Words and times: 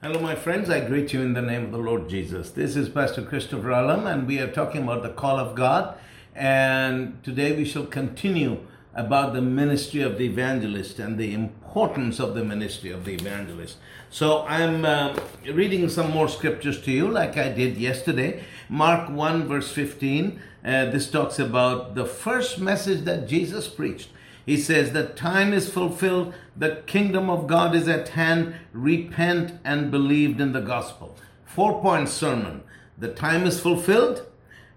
Hello, 0.00 0.20
my 0.20 0.36
friends. 0.36 0.70
I 0.70 0.78
greet 0.78 1.12
you 1.12 1.22
in 1.22 1.32
the 1.32 1.42
name 1.42 1.64
of 1.64 1.72
the 1.72 1.78
Lord 1.78 2.08
Jesus. 2.08 2.52
This 2.52 2.76
is 2.76 2.88
Pastor 2.88 3.20
Christopher 3.20 3.72
Alam, 3.72 4.06
and 4.06 4.28
we 4.28 4.38
are 4.38 4.46
talking 4.46 4.84
about 4.84 5.02
the 5.02 5.08
call 5.08 5.40
of 5.40 5.56
God. 5.56 5.98
And 6.36 7.20
today 7.24 7.50
we 7.56 7.64
shall 7.64 7.84
continue 7.84 8.60
about 8.94 9.32
the 9.32 9.42
ministry 9.42 10.02
of 10.02 10.16
the 10.16 10.26
evangelist 10.26 11.00
and 11.00 11.18
the 11.18 11.34
importance 11.34 12.20
of 12.20 12.36
the 12.36 12.44
ministry 12.44 12.92
of 12.92 13.04
the 13.06 13.14
evangelist. 13.14 13.78
So 14.08 14.46
I'm 14.46 14.84
uh, 14.84 15.18
reading 15.52 15.88
some 15.88 16.12
more 16.12 16.28
scriptures 16.28 16.80
to 16.82 16.92
you, 16.92 17.08
like 17.08 17.36
I 17.36 17.48
did 17.48 17.76
yesterday. 17.76 18.44
Mark 18.68 19.10
1, 19.10 19.48
verse 19.48 19.72
15. 19.72 20.40
Uh, 20.64 20.84
this 20.84 21.10
talks 21.10 21.40
about 21.40 21.96
the 21.96 22.06
first 22.06 22.60
message 22.60 23.00
that 23.00 23.26
Jesus 23.26 23.66
preached. 23.66 24.10
He 24.48 24.56
says, 24.56 24.92
The 24.92 25.08
time 25.08 25.52
is 25.52 25.68
fulfilled, 25.68 26.32
the 26.56 26.82
kingdom 26.86 27.28
of 27.28 27.46
God 27.46 27.74
is 27.74 27.86
at 27.86 28.08
hand, 28.08 28.54
repent 28.72 29.60
and 29.62 29.90
believe 29.90 30.40
in 30.40 30.52
the 30.52 30.62
gospel. 30.62 31.14
Four 31.44 31.82
point 31.82 32.08
sermon. 32.08 32.62
The 32.96 33.12
time 33.12 33.44
is 33.44 33.60
fulfilled, 33.60 34.26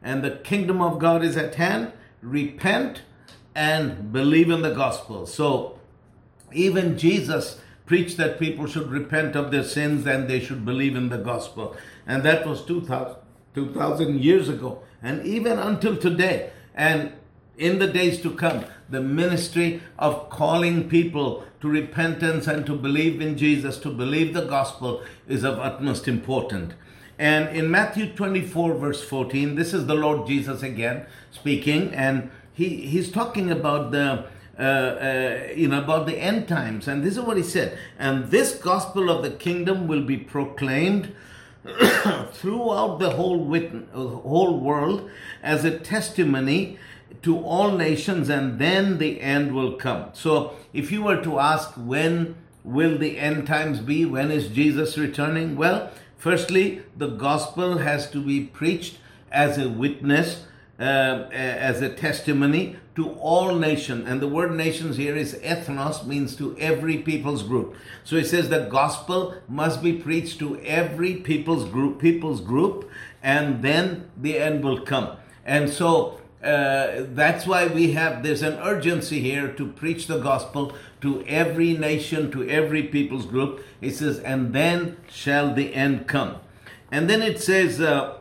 and 0.03 0.25
the 0.25 0.31
kingdom 0.31 0.81
of 0.81 0.99
God 0.99 1.23
is 1.23 1.37
at 1.37 1.55
hand, 1.55 1.93
repent 2.21 3.03
and 3.55 4.11
believe 4.11 4.49
in 4.49 4.61
the 4.61 4.73
gospel. 4.73 5.25
So, 5.25 5.79
even 6.51 6.97
Jesus 6.97 7.61
preached 7.85 8.17
that 8.17 8.39
people 8.39 8.67
should 8.67 8.91
repent 8.91 9.37
of 9.37 9.51
their 9.51 9.63
sins 9.63 10.05
and 10.05 10.27
they 10.27 10.41
should 10.41 10.65
believe 10.65 10.97
in 10.97 11.07
the 11.07 11.17
gospel. 11.17 11.77
And 12.05 12.23
that 12.23 12.45
was 12.45 12.65
2000, 12.65 13.15
2000 13.55 14.19
years 14.19 14.49
ago. 14.49 14.83
And 15.01 15.25
even 15.25 15.57
until 15.57 15.95
today. 15.95 16.51
And 16.75 17.13
in 17.57 17.79
the 17.79 17.87
days 17.87 18.21
to 18.21 18.31
come, 18.31 18.65
the 18.89 19.01
ministry 19.01 19.81
of 19.99 20.29
calling 20.29 20.89
people 20.89 21.43
to 21.61 21.69
repentance 21.69 22.47
and 22.47 22.65
to 22.65 22.75
believe 22.75 23.21
in 23.21 23.37
Jesus, 23.37 23.77
to 23.79 23.89
believe 23.89 24.33
the 24.33 24.45
gospel, 24.45 25.03
is 25.27 25.43
of 25.43 25.59
utmost 25.59 26.07
importance. 26.07 26.73
And 27.19 27.55
in 27.55 27.69
Matthew 27.69 28.13
24, 28.13 28.73
verse 28.75 29.03
14, 29.03 29.55
this 29.55 29.73
is 29.73 29.85
the 29.85 29.93
Lord 29.93 30.25
Jesus 30.25 30.63
again 30.63 31.05
speaking, 31.29 31.93
and 31.93 32.31
he, 32.51 32.87
he's 32.87 33.11
talking 33.11 33.51
about 33.51 33.91
the 33.91 34.25
uh, 34.59 34.63
uh, 34.63 35.47
you 35.55 35.67
know 35.67 35.81
about 35.81 36.05
the 36.05 36.17
end 36.17 36.47
times, 36.47 36.87
and 36.87 37.03
this 37.03 37.17
is 37.17 37.21
what 37.21 37.37
he 37.37 37.43
said. 37.43 37.77
And 37.97 38.29
this 38.29 38.53
gospel 38.53 39.09
of 39.09 39.23
the 39.23 39.31
kingdom 39.31 39.87
will 39.87 40.03
be 40.03 40.17
proclaimed 40.17 41.15
throughout 42.33 42.99
the 42.99 43.11
whole 43.11 43.37
wit- 43.37 43.89
whole 43.93 44.59
world 44.59 45.09
as 45.41 45.63
a 45.63 45.79
testimony 45.79 46.77
to 47.23 47.37
all 47.39 47.71
nations, 47.71 48.29
and 48.29 48.59
then 48.59 48.97
the 48.97 49.21
end 49.21 49.53
will 49.53 49.73
come. 49.73 50.09
So, 50.13 50.55
if 50.73 50.91
you 50.91 51.03
were 51.03 51.21
to 51.21 51.39
ask 51.39 51.71
when 51.75 52.35
will 52.63 52.97
the 52.97 53.17
end 53.17 53.47
times 53.47 53.79
be, 53.79 54.05
when 54.05 54.31
is 54.31 54.47
Jesus 54.47 54.97
returning? 54.97 55.55
Well, 55.55 55.91
firstly, 56.17 56.83
the 56.95 57.07
gospel 57.07 57.79
has 57.79 58.09
to 58.11 58.23
be 58.23 58.45
preached 58.45 58.97
as 59.31 59.57
a 59.57 59.69
witness, 59.69 60.45
uh, 60.79 61.29
as 61.31 61.81
a 61.81 61.89
testimony 61.89 62.75
to 62.95 63.09
all 63.11 63.55
nations. 63.55 64.07
And 64.07 64.21
the 64.21 64.27
word 64.27 64.51
nations 64.53 64.97
here 64.97 65.15
is 65.15 65.35
ethnos, 65.35 66.05
means 66.05 66.35
to 66.35 66.57
every 66.57 66.97
people's 66.97 67.43
group. 67.43 67.75
So 68.03 68.15
it 68.15 68.25
says 68.25 68.49
the 68.49 68.65
gospel 68.65 69.35
must 69.47 69.81
be 69.81 69.93
preached 69.93 70.39
to 70.39 70.59
every 70.61 71.15
people's 71.15 71.69
group, 71.69 71.99
people's 71.99 72.41
group, 72.41 72.89
and 73.23 73.61
then 73.61 74.09
the 74.17 74.37
end 74.37 74.63
will 74.63 74.81
come. 74.81 75.17
And 75.45 75.69
so 75.69 76.20
uh, 76.43 77.05
that's 77.13 77.45
why 77.45 77.67
we 77.67 77.91
have 77.91 78.23
there's 78.23 78.41
an 78.41 78.57
urgency 78.59 79.19
here 79.19 79.47
to 79.49 79.67
preach 79.67 80.07
the 80.07 80.19
gospel 80.19 80.75
to 81.01 81.23
every 81.25 81.73
nation 81.73 82.31
to 82.31 82.47
every 82.49 82.83
people's 82.83 83.25
group. 83.25 83.63
It 83.79 83.91
says 83.91 84.19
and 84.19 84.53
then 84.53 84.97
shall 85.09 85.53
the 85.53 85.73
end 85.73 86.07
come. 86.07 86.37
And 86.91 87.09
then 87.09 87.21
it 87.21 87.39
says 87.41 87.79
uh, 87.79 88.17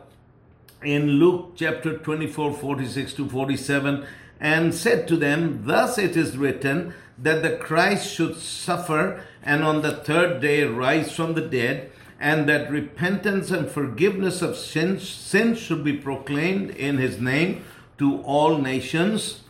in 0.83 1.07
luke 1.07 1.53
chapter 1.55 1.97
24 1.97 2.53
46 2.53 3.13
to 3.13 3.29
47 3.29 4.05
and 4.39 4.73
said 4.73 5.07
to 5.07 5.15
them 5.15 5.63
thus 5.65 5.97
it 5.99 6.17
is 6.17 6.37
written 6.37 6.93
that 7.19 7.43
the 7.43 7.55
christ 7.57 8.11
should 8.11 8.35
suffer 8.35 9.23
and 9.43 9.63
on 9.63 9.83
the 9.83 9.95
third 9.95 10.41
day 10.41 10.63
rise 10.63 11.15
from 11.15 11.35
the 11.35 11.41
dead 11.41 11.91
and 12.19 12.47
that 12.49 12.69
repentance 12.69 13.49
and 13.49 13.69
forgiveness 13.69 14.41
of 14.41 14.55
sins, 14.55 15.07
sins 15.07 15.59
should 15.59 15.83
be 15.83 15.93
proclaimed 15.93 16.69
in 16.71 16.97
his 16.97 17.19
name 17.19 17.63
to 18.01 18.19
all 18.23 18.57
nations, 18.57 19.41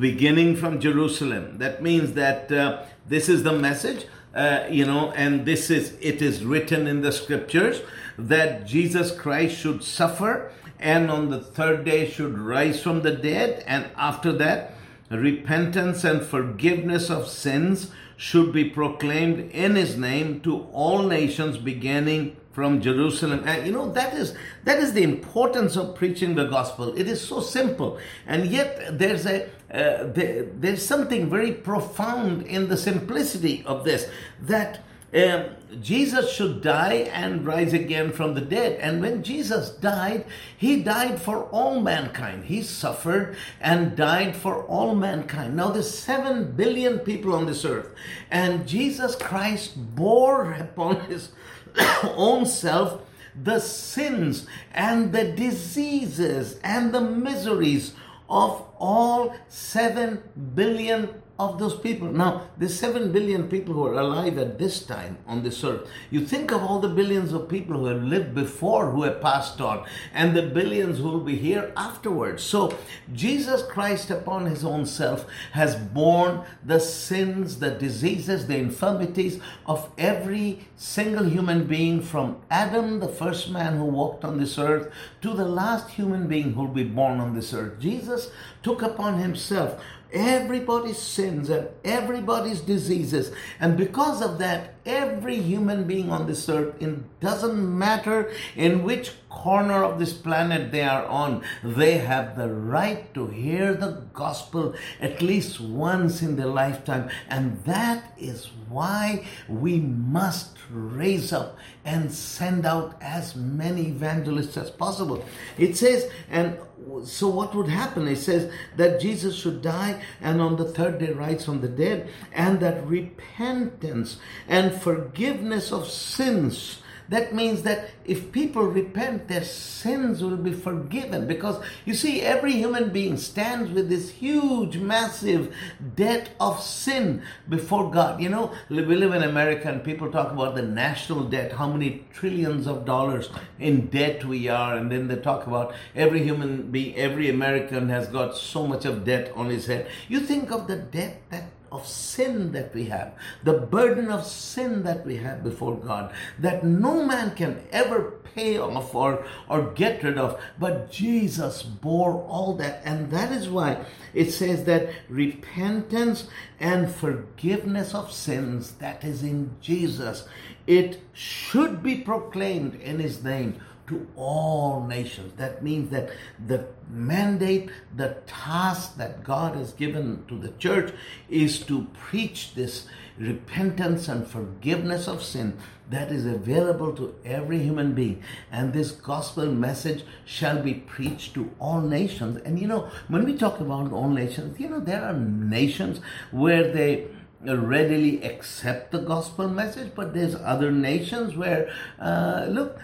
beginning 0.00 0.56
from 0.56 0.80
Jerusalem. 0.80 1.58
That 1.58 1.82
means 1.82 2.14
that 2.14 2.50
uh, 2.50 2.84
this 3.06 3.28
is 3.28 3.42
the 3.42 3.52
message, 3.52 4.06
uh, 4.34 4.64
you 4.70 4.86
know, 4.86 5.12
and 5.12 5.44
this 5.44 5.68
is, 5.68 5.94
it 6.00 6.22
is 6.22 6.46
written 6.46 6.86
in 6.86 7.02
the 7.02 7.12
scriptures 7.12 7.82
that 8.16 8.66
Jesus 8.66 9.10
Christ 9.10 9.58
should 9.58 9.84
suffer 9.84 10.50
and 10.80 11.10
on 11.10 11.28
the 11.28 11.40
third 11.40 11.84
day 11.84 12.08
should 12.08 12.38
rise 12.38 12.82
from 12.82 13.02
the 13.02 13.10
dead, 13.10 13.64
and 13.66 13.90
after 13.96 14.32
that, 14.32 14.72
repentance 15.10 16.04
and 16.04 16.22
forgiveness 16.22 17.10
of 17.10 17.28
sins 17.28 17.90
should 18.16 18.50
be 18.50 18.64
proclaimed 18.64 19.50
in 19.50 19.74
his 19.74 19.98
name 19.98 20.40
to 20.40 20.62
all 20.72 21.02
nations 21.02 21.58
beginning 21.58 22.34
from 22.58 22.80
Jerusalem. 22.80 23.44
And 23.46 23.64
you 23.64 23.72
know, 23.72 23.88
that 23.92 24.14
is 24.14 24.34
that 24.64 24.78
is 24.78 24.92
the 24.92 25.04
importance 25.04 25.76
of 25.76 25.94
preaching 25.94 26.34
the 26.34 26.46
gospel. 26.46 26.92
It 26.98 27.06
is 27.06 27.20
so 27.20 27.38
simple. 27.40 28.00
And 28.26 28.46
yet 28.46 28.98
there's 28.98 29.26
a 29.26 29.44
uh, 29.70 30.10
there, 30.16 30.46
there's 30.62 30.84
something 30.84 31.30
very 31.30 31.52
profound 31.52 32.42
in 32.48 32.68
the 32.68 32.76
simplicity 32.76 33.62
of 33.64 33.84
this 33.84 34.10
that 34.42 34.80
um, 35.14 35.44
Jesus 35.80 36.32
should 36.32 36.60
die 36.60 37.08
and 37.22 37.46
rise 37.46 37.72
again 37.72 38.10
from 38.10 38.34
the 38.34 38.40
dead. 38.40 38.80
And 38.80 39.00
when 39.00 39.22
Jesus 39.22 39.70
died, 39.70 40.26
he 40.56 40.82
died 40.82 41.22
for 41.22 41.44
all 41.44 41.80
mankind. 41.80 42.46
He 42.46 42.62
suffered 42.62 43.36
and 43.60 43.96
died 43.96 44.34
for 44.34 44.64
all 44.64 44.96
mankind. 44.96 45.54
Now, 45.54 45.70
there's 45.70 45.96
seven 45.96 46.52
billion 46.52 46.98
people 46.98 47.32
on 47.34 47.46
this 47.46 47.64
earth, 47.64 47.88
and 48.30 48.66
Jesus 48.66 49.14
Christ 49.14 49.94
bore 49.94 50.52
upon 50.52 51.00
his 51.08 51.30
own 52.16 52.46
self 52.46 53.02
the 53.42 53.60
sins 53.60 54.46
and 54.72 55.12
the 55.12 55.32
diseases 55.32 56.58
and 56.64 56.92
the 56.92 57.00
miseries 57.00 57.94
of 58.28 58.64
all 58.78 59.34
7 59.48 60.22
billion 60.54 61.08
of 61.38 61.58
those 61.58 61.78
people. 61.78 62.08
Now, 62.08 62.48
the 62.58 62.68
7 62.68 63.12
billion 63.12 63.48
people 63.48 63.74
who 63.74 63.86
are 63.86 63.92
alive 63.92 64.38
at 64.38 64.58
this 64.58 64.82
time 64.82 65.18
on 65.26 65.42
this 65.42 65.62
earth, 65.62 65.88
you 66.10 66.26
think 66.26 66.50
of 66.50 66.62
all 66.62 66.80
the 66.80 66.88
billions 66.88 67.32
of 67.32 67.48
people 67.48 67.76
who 67.78 67.86
have 67.86 68.02
lived 68.02 68.34
before, 68.34 68.90
who 68.90 69.04
have 69.04 69.20
passed 69.20 69.60
on, 69.60 69.84
and 70.12 70.36
the 70.36 70.42
billions 70.42 70.98
who 70.98 71.04
will 71.04 71.20
be 71.20 71.36
here 71.36 71.72
afterwards. 71.76 72.42
So, 72.42 72.76
Jesus 73.12 73.62
Christ, 73.62 74.10
upon 74.10 74.46
his 74.46 74.64
own 74.64 74.84
self, 74.84 75.26
has 75.52 75.76
borne 75.76 76.42
the 76.64 76.80
sins, 76.80 77.60
the 77.60 77.70
diseases, 77.70 78.46
the 78.46 78.56
infirmities 78.56 79.40
of 79.66 79.90
every 79.96 80.66
single 80.76 81.24
human 81.24 81.66
being 81.66 82.02
from 82.02 82.40
Adam, 82.50 82.98
the 82.98 83.08
first 83.08 83.48
man 83.50 83.76
who 83.76 83.84
walked 83.84 84.24
on 84.24 84.38
this 84.38 84.58
earth, 84.58 84.92
to 85.20 85.34
the 85.34 85.44
last 85.44 85.90
human 85.90 86.26
being 86.26 86.54
who 86.54 86.62
will 86.62 86.74
be 86.74 86.82
born 86.84 87.20
on 87.20 87.34
this 87.34 87.54
earth. 87.54 87.78
Jesus 87.78 88.30
took 88.62 88.82
upon 88.82 89.18
himself 89.18 89.80
everybody's 90.12 90.98
sins 90.98 91.50
and 91.50 91.68
everybody's 91.84 92.60
diseases. 92.60 93.32
And 93.60 93.76
because 93.76 94.22
of 94.22 94.38
that, 94.38 94.74
every 94.86 95.40
human 95.40 95.84
being 95.84 96.10
on 96.10 96.26
this 96.26 96.48
earth, 96.48 96.80
it 96.80 97.20
doesn't 97.20 97.78
matter 97.78 98.32
in 98.56 98.82
which 98.82 99.12
corner 99.28 99.84
of 99.84 99.98
this 99.98 100.12
planet 100.12 100.72
they 100.72 100.82
are 100.82 101.04
on, 101.06 101.44
they 101.62 101.98
have 101.98 102.36
the 102.36 102.48
right 102.48 103.12
to 103.14 103.28
hear 103.28 103.74
the 103.74 104.02
gospel 104.12 104.74
at 105.00 105.22
least 105.22 105.60
once 105.60 106.22
in 106.22 106.36
their 106.36 106.46
lifetime. 106.46 107.10
And 107.28 107.62
that 107.64 108.14
is 108.18 108.50
why 108.68 109.26
we 109.48 109.78
must 109.78 110.56
raise 110.70 111.32
up 111.32 111.56
and 111.88 112.12
send 112.12 112.66
out 112.66 112.98
as 113.00 113.34
many 113.34 113.86
evangelists 113.86 114.58
as 114.58 114.70
possible. 114.70 115.24
It 115.56 115.74
says, 115.74 116.10
and 116.28 116.58
so 117.04 117.28
what 117.28 117.54
would 117.54 117.68
happen? 117.68 118.06
It 118.06 118.16
says 118.16 118.52
that 118.76 119.00
Jesus 119.00 119.34
should 119.34 119.62
die 119.62 120.02
and 120.20 120.42
on 120.42 120.56
the 120.56 120.66
third 120.66 120.98
day 120.98 121.12
rise 121.12 121.46
from 121.46 121.62
the 121.62 121.68
dead, 121.68 122.10
and 122.34 122.60
that 122.60 122.86
repentance 122.86 124.18
and 124.46 124.74
forgiveness 124.74 125.72
of 125.72 125.88
sins 125.88 126.82
that 127.08 127.34
means 127.34 127.62
that 127.62 127.90
if 128.04 128.32
people 128.32 128.62
repent, 128.62 129.28
their 129.28 129.44
sins 129.44 130.22
will 130.22 130.36
be 130.36 130.52
forgiven. 130.52 131.26
Because 131.26 131.62
you 131.84 131.94
see, 131.94 132.20
every 132.20 132.52
human 132.52 132.90
being 132.90 133.16
stands 133.16 133.70
with 133.70 133.88
this 133.88 134.10
huge, 134.10 134.76
massive 134.76 135.54
debt 135.96 136.30
of 136.38 136.62
sin 136.62 137.22
before 137.48 137.90
God. 137.90 138.20
You 138.20 138.28
know, 138.28 138.52
we 138.68 138.82
live 138.82 139.14
in 139.14 139.22
America 139.22 139.68
and 139.68 139.82
people 139.82 140.10
talk 140.10 140.32
about 140.32 140.54
the 140.54 140.62
national 140.62 141.24
debt, 141.24 141.52
how 141.52 141.68
many 141.68 142.04
trillions 142.12 142.66
of 142.66 142.84
dollars 142.84 143.30
in 143.58 143.86
debt 143.86 144.24
we 144.24 144.48
are. 144.48 144.76
And 144.76 144.92
then 144.92 145.08
they 145.08 145.16
talk 145.16 145.46
about 145.46 145.74
every 145.94 146.22
human 146.22 146.70
being, 146.70 146.94
every 146.96 147.30
American 147.30 147.88
has 147.88 148.08
got 148.08 148.36
so 148.36 148.66
much 148.66 148.84
of 148.84 149.04
debt 149.04 149.32
on 149.34 149.48
his 149.48 149.66
head. 149.66 149.88
You 150.08 150.20
think 150.20 150.50
of 150.50 150.66
the 150.66 150.76
debt 150.76 151.22
that 151.30 151.44
of 151.70 151.86
sin 151.86 152.52
that 152.52 152.74
we 152.74 152.86
have, 152.86 153.14
the 153.44 153.54
burden 153.54 154.10
of 154.10 154.24
sin 154.24 154.82
that 154.84 155.04
we 155.04 155.16
have 155.16 155.42
before 155.42 155.76
God, 155.76 156.12
that 156.38 156.64
no 156.64 157.04
man 157.04 157.34
can 157.34 157.62
ever 157.72 158.18
pay 158.34 158.58
off 158.58 158.94
or, 158.94 159.26
or 159.48 159.72
get 159.72 160.02
rid 160.02 160.18
of, 160.18 160.40
but 160.58 160.90
Jesus 160.90 161.62
bore 161.62 162.22
all 162.24 162.54
that. 162.54 162.82
And 162.84 163.10
that 163.10 163.32
is 163.32 163.48
why 163.48 163.84
it 164.14 164.30
says 164.30 164.64
that 164.64 164.90
repentance 165.08 166.28
and 166.60 166.90
forgiveness 166.90 167.94
of 167.94 168.12
sins 168.12 168.72
that 168.72 169.04
is 169.04 169.22
in 169.22 169.56
Jesus, 169.60 170.26
it 170.66 171.00
should 171.12 171.82
be 171.82 171.96
proclaimed 171.96 172.74
in 172.76 172.98
his 172.98 173.24
name 173.24 173.60
to 173.88 174.06
all 174.16 174.86
nations. 174.86 175.34
That 175.36 175.62
means 175.62 175.90
that 175.90 176.10
the 176.46 176.66
mandate, 176.90 177.70
the 177.96 178.16
task 178.26 178.96
that 178.96 179.24
God 179.24 179.56
has 179.56 179.72
given 179.72 180.24
to 180.28 180.38
the 180.38 180.50
church 180.58 180.92
is 181.28 181.60
to 181.66 181.86
preach 181.94 182.54
this 182.54 182.86
repentance 183.18 184.08
and 184.08 184.26
forgiveness 184.26 185.08
of 185.08 185.22
sin 185.22 185.58
that 185.90 186.12
is 186.12 186.26
available 186.26 186.92
to 186.94 187.14
every 187.24 187.58
human 187.58 187.94
being. 187.94 188.22
And 188.52 188.72
this 188.72 188.90
gospel 188.92 189.46
message 189.46 190.04
shall 190.24 190.62
be 190.62 190.74
preached 190.74 191.34
to 191.34 191.50
all 191.58 191.80
nations. 191.80 192.40
And 192.44 192.58
you 192.58 192.68
know, 192.68 192.90
when 193.08 193.24
we 193.24 193.36
talk 193.36 193.60
about 193.60 193.92
all 193.92 194.08
nations, 194.08 194.60
you 194.60 194.68
know, 194.68 194.80
there 194.80 195.02
are 195.02 195.14
nations 195.14 196.00
where 196.30 196.70
they 196.72 197.08
readily 197.40 198.22
accept 198.22 198.90
the 198.90 198.98
gospel 198.98 199.48
message, 199.48 199.92
but 199.94 200.12
there's 200.12 200.34
other 200.34 200.72
nations 200.72 201.36
where, 201.36 201.72
uh, 202.00 202.46
look, 202.48 202.78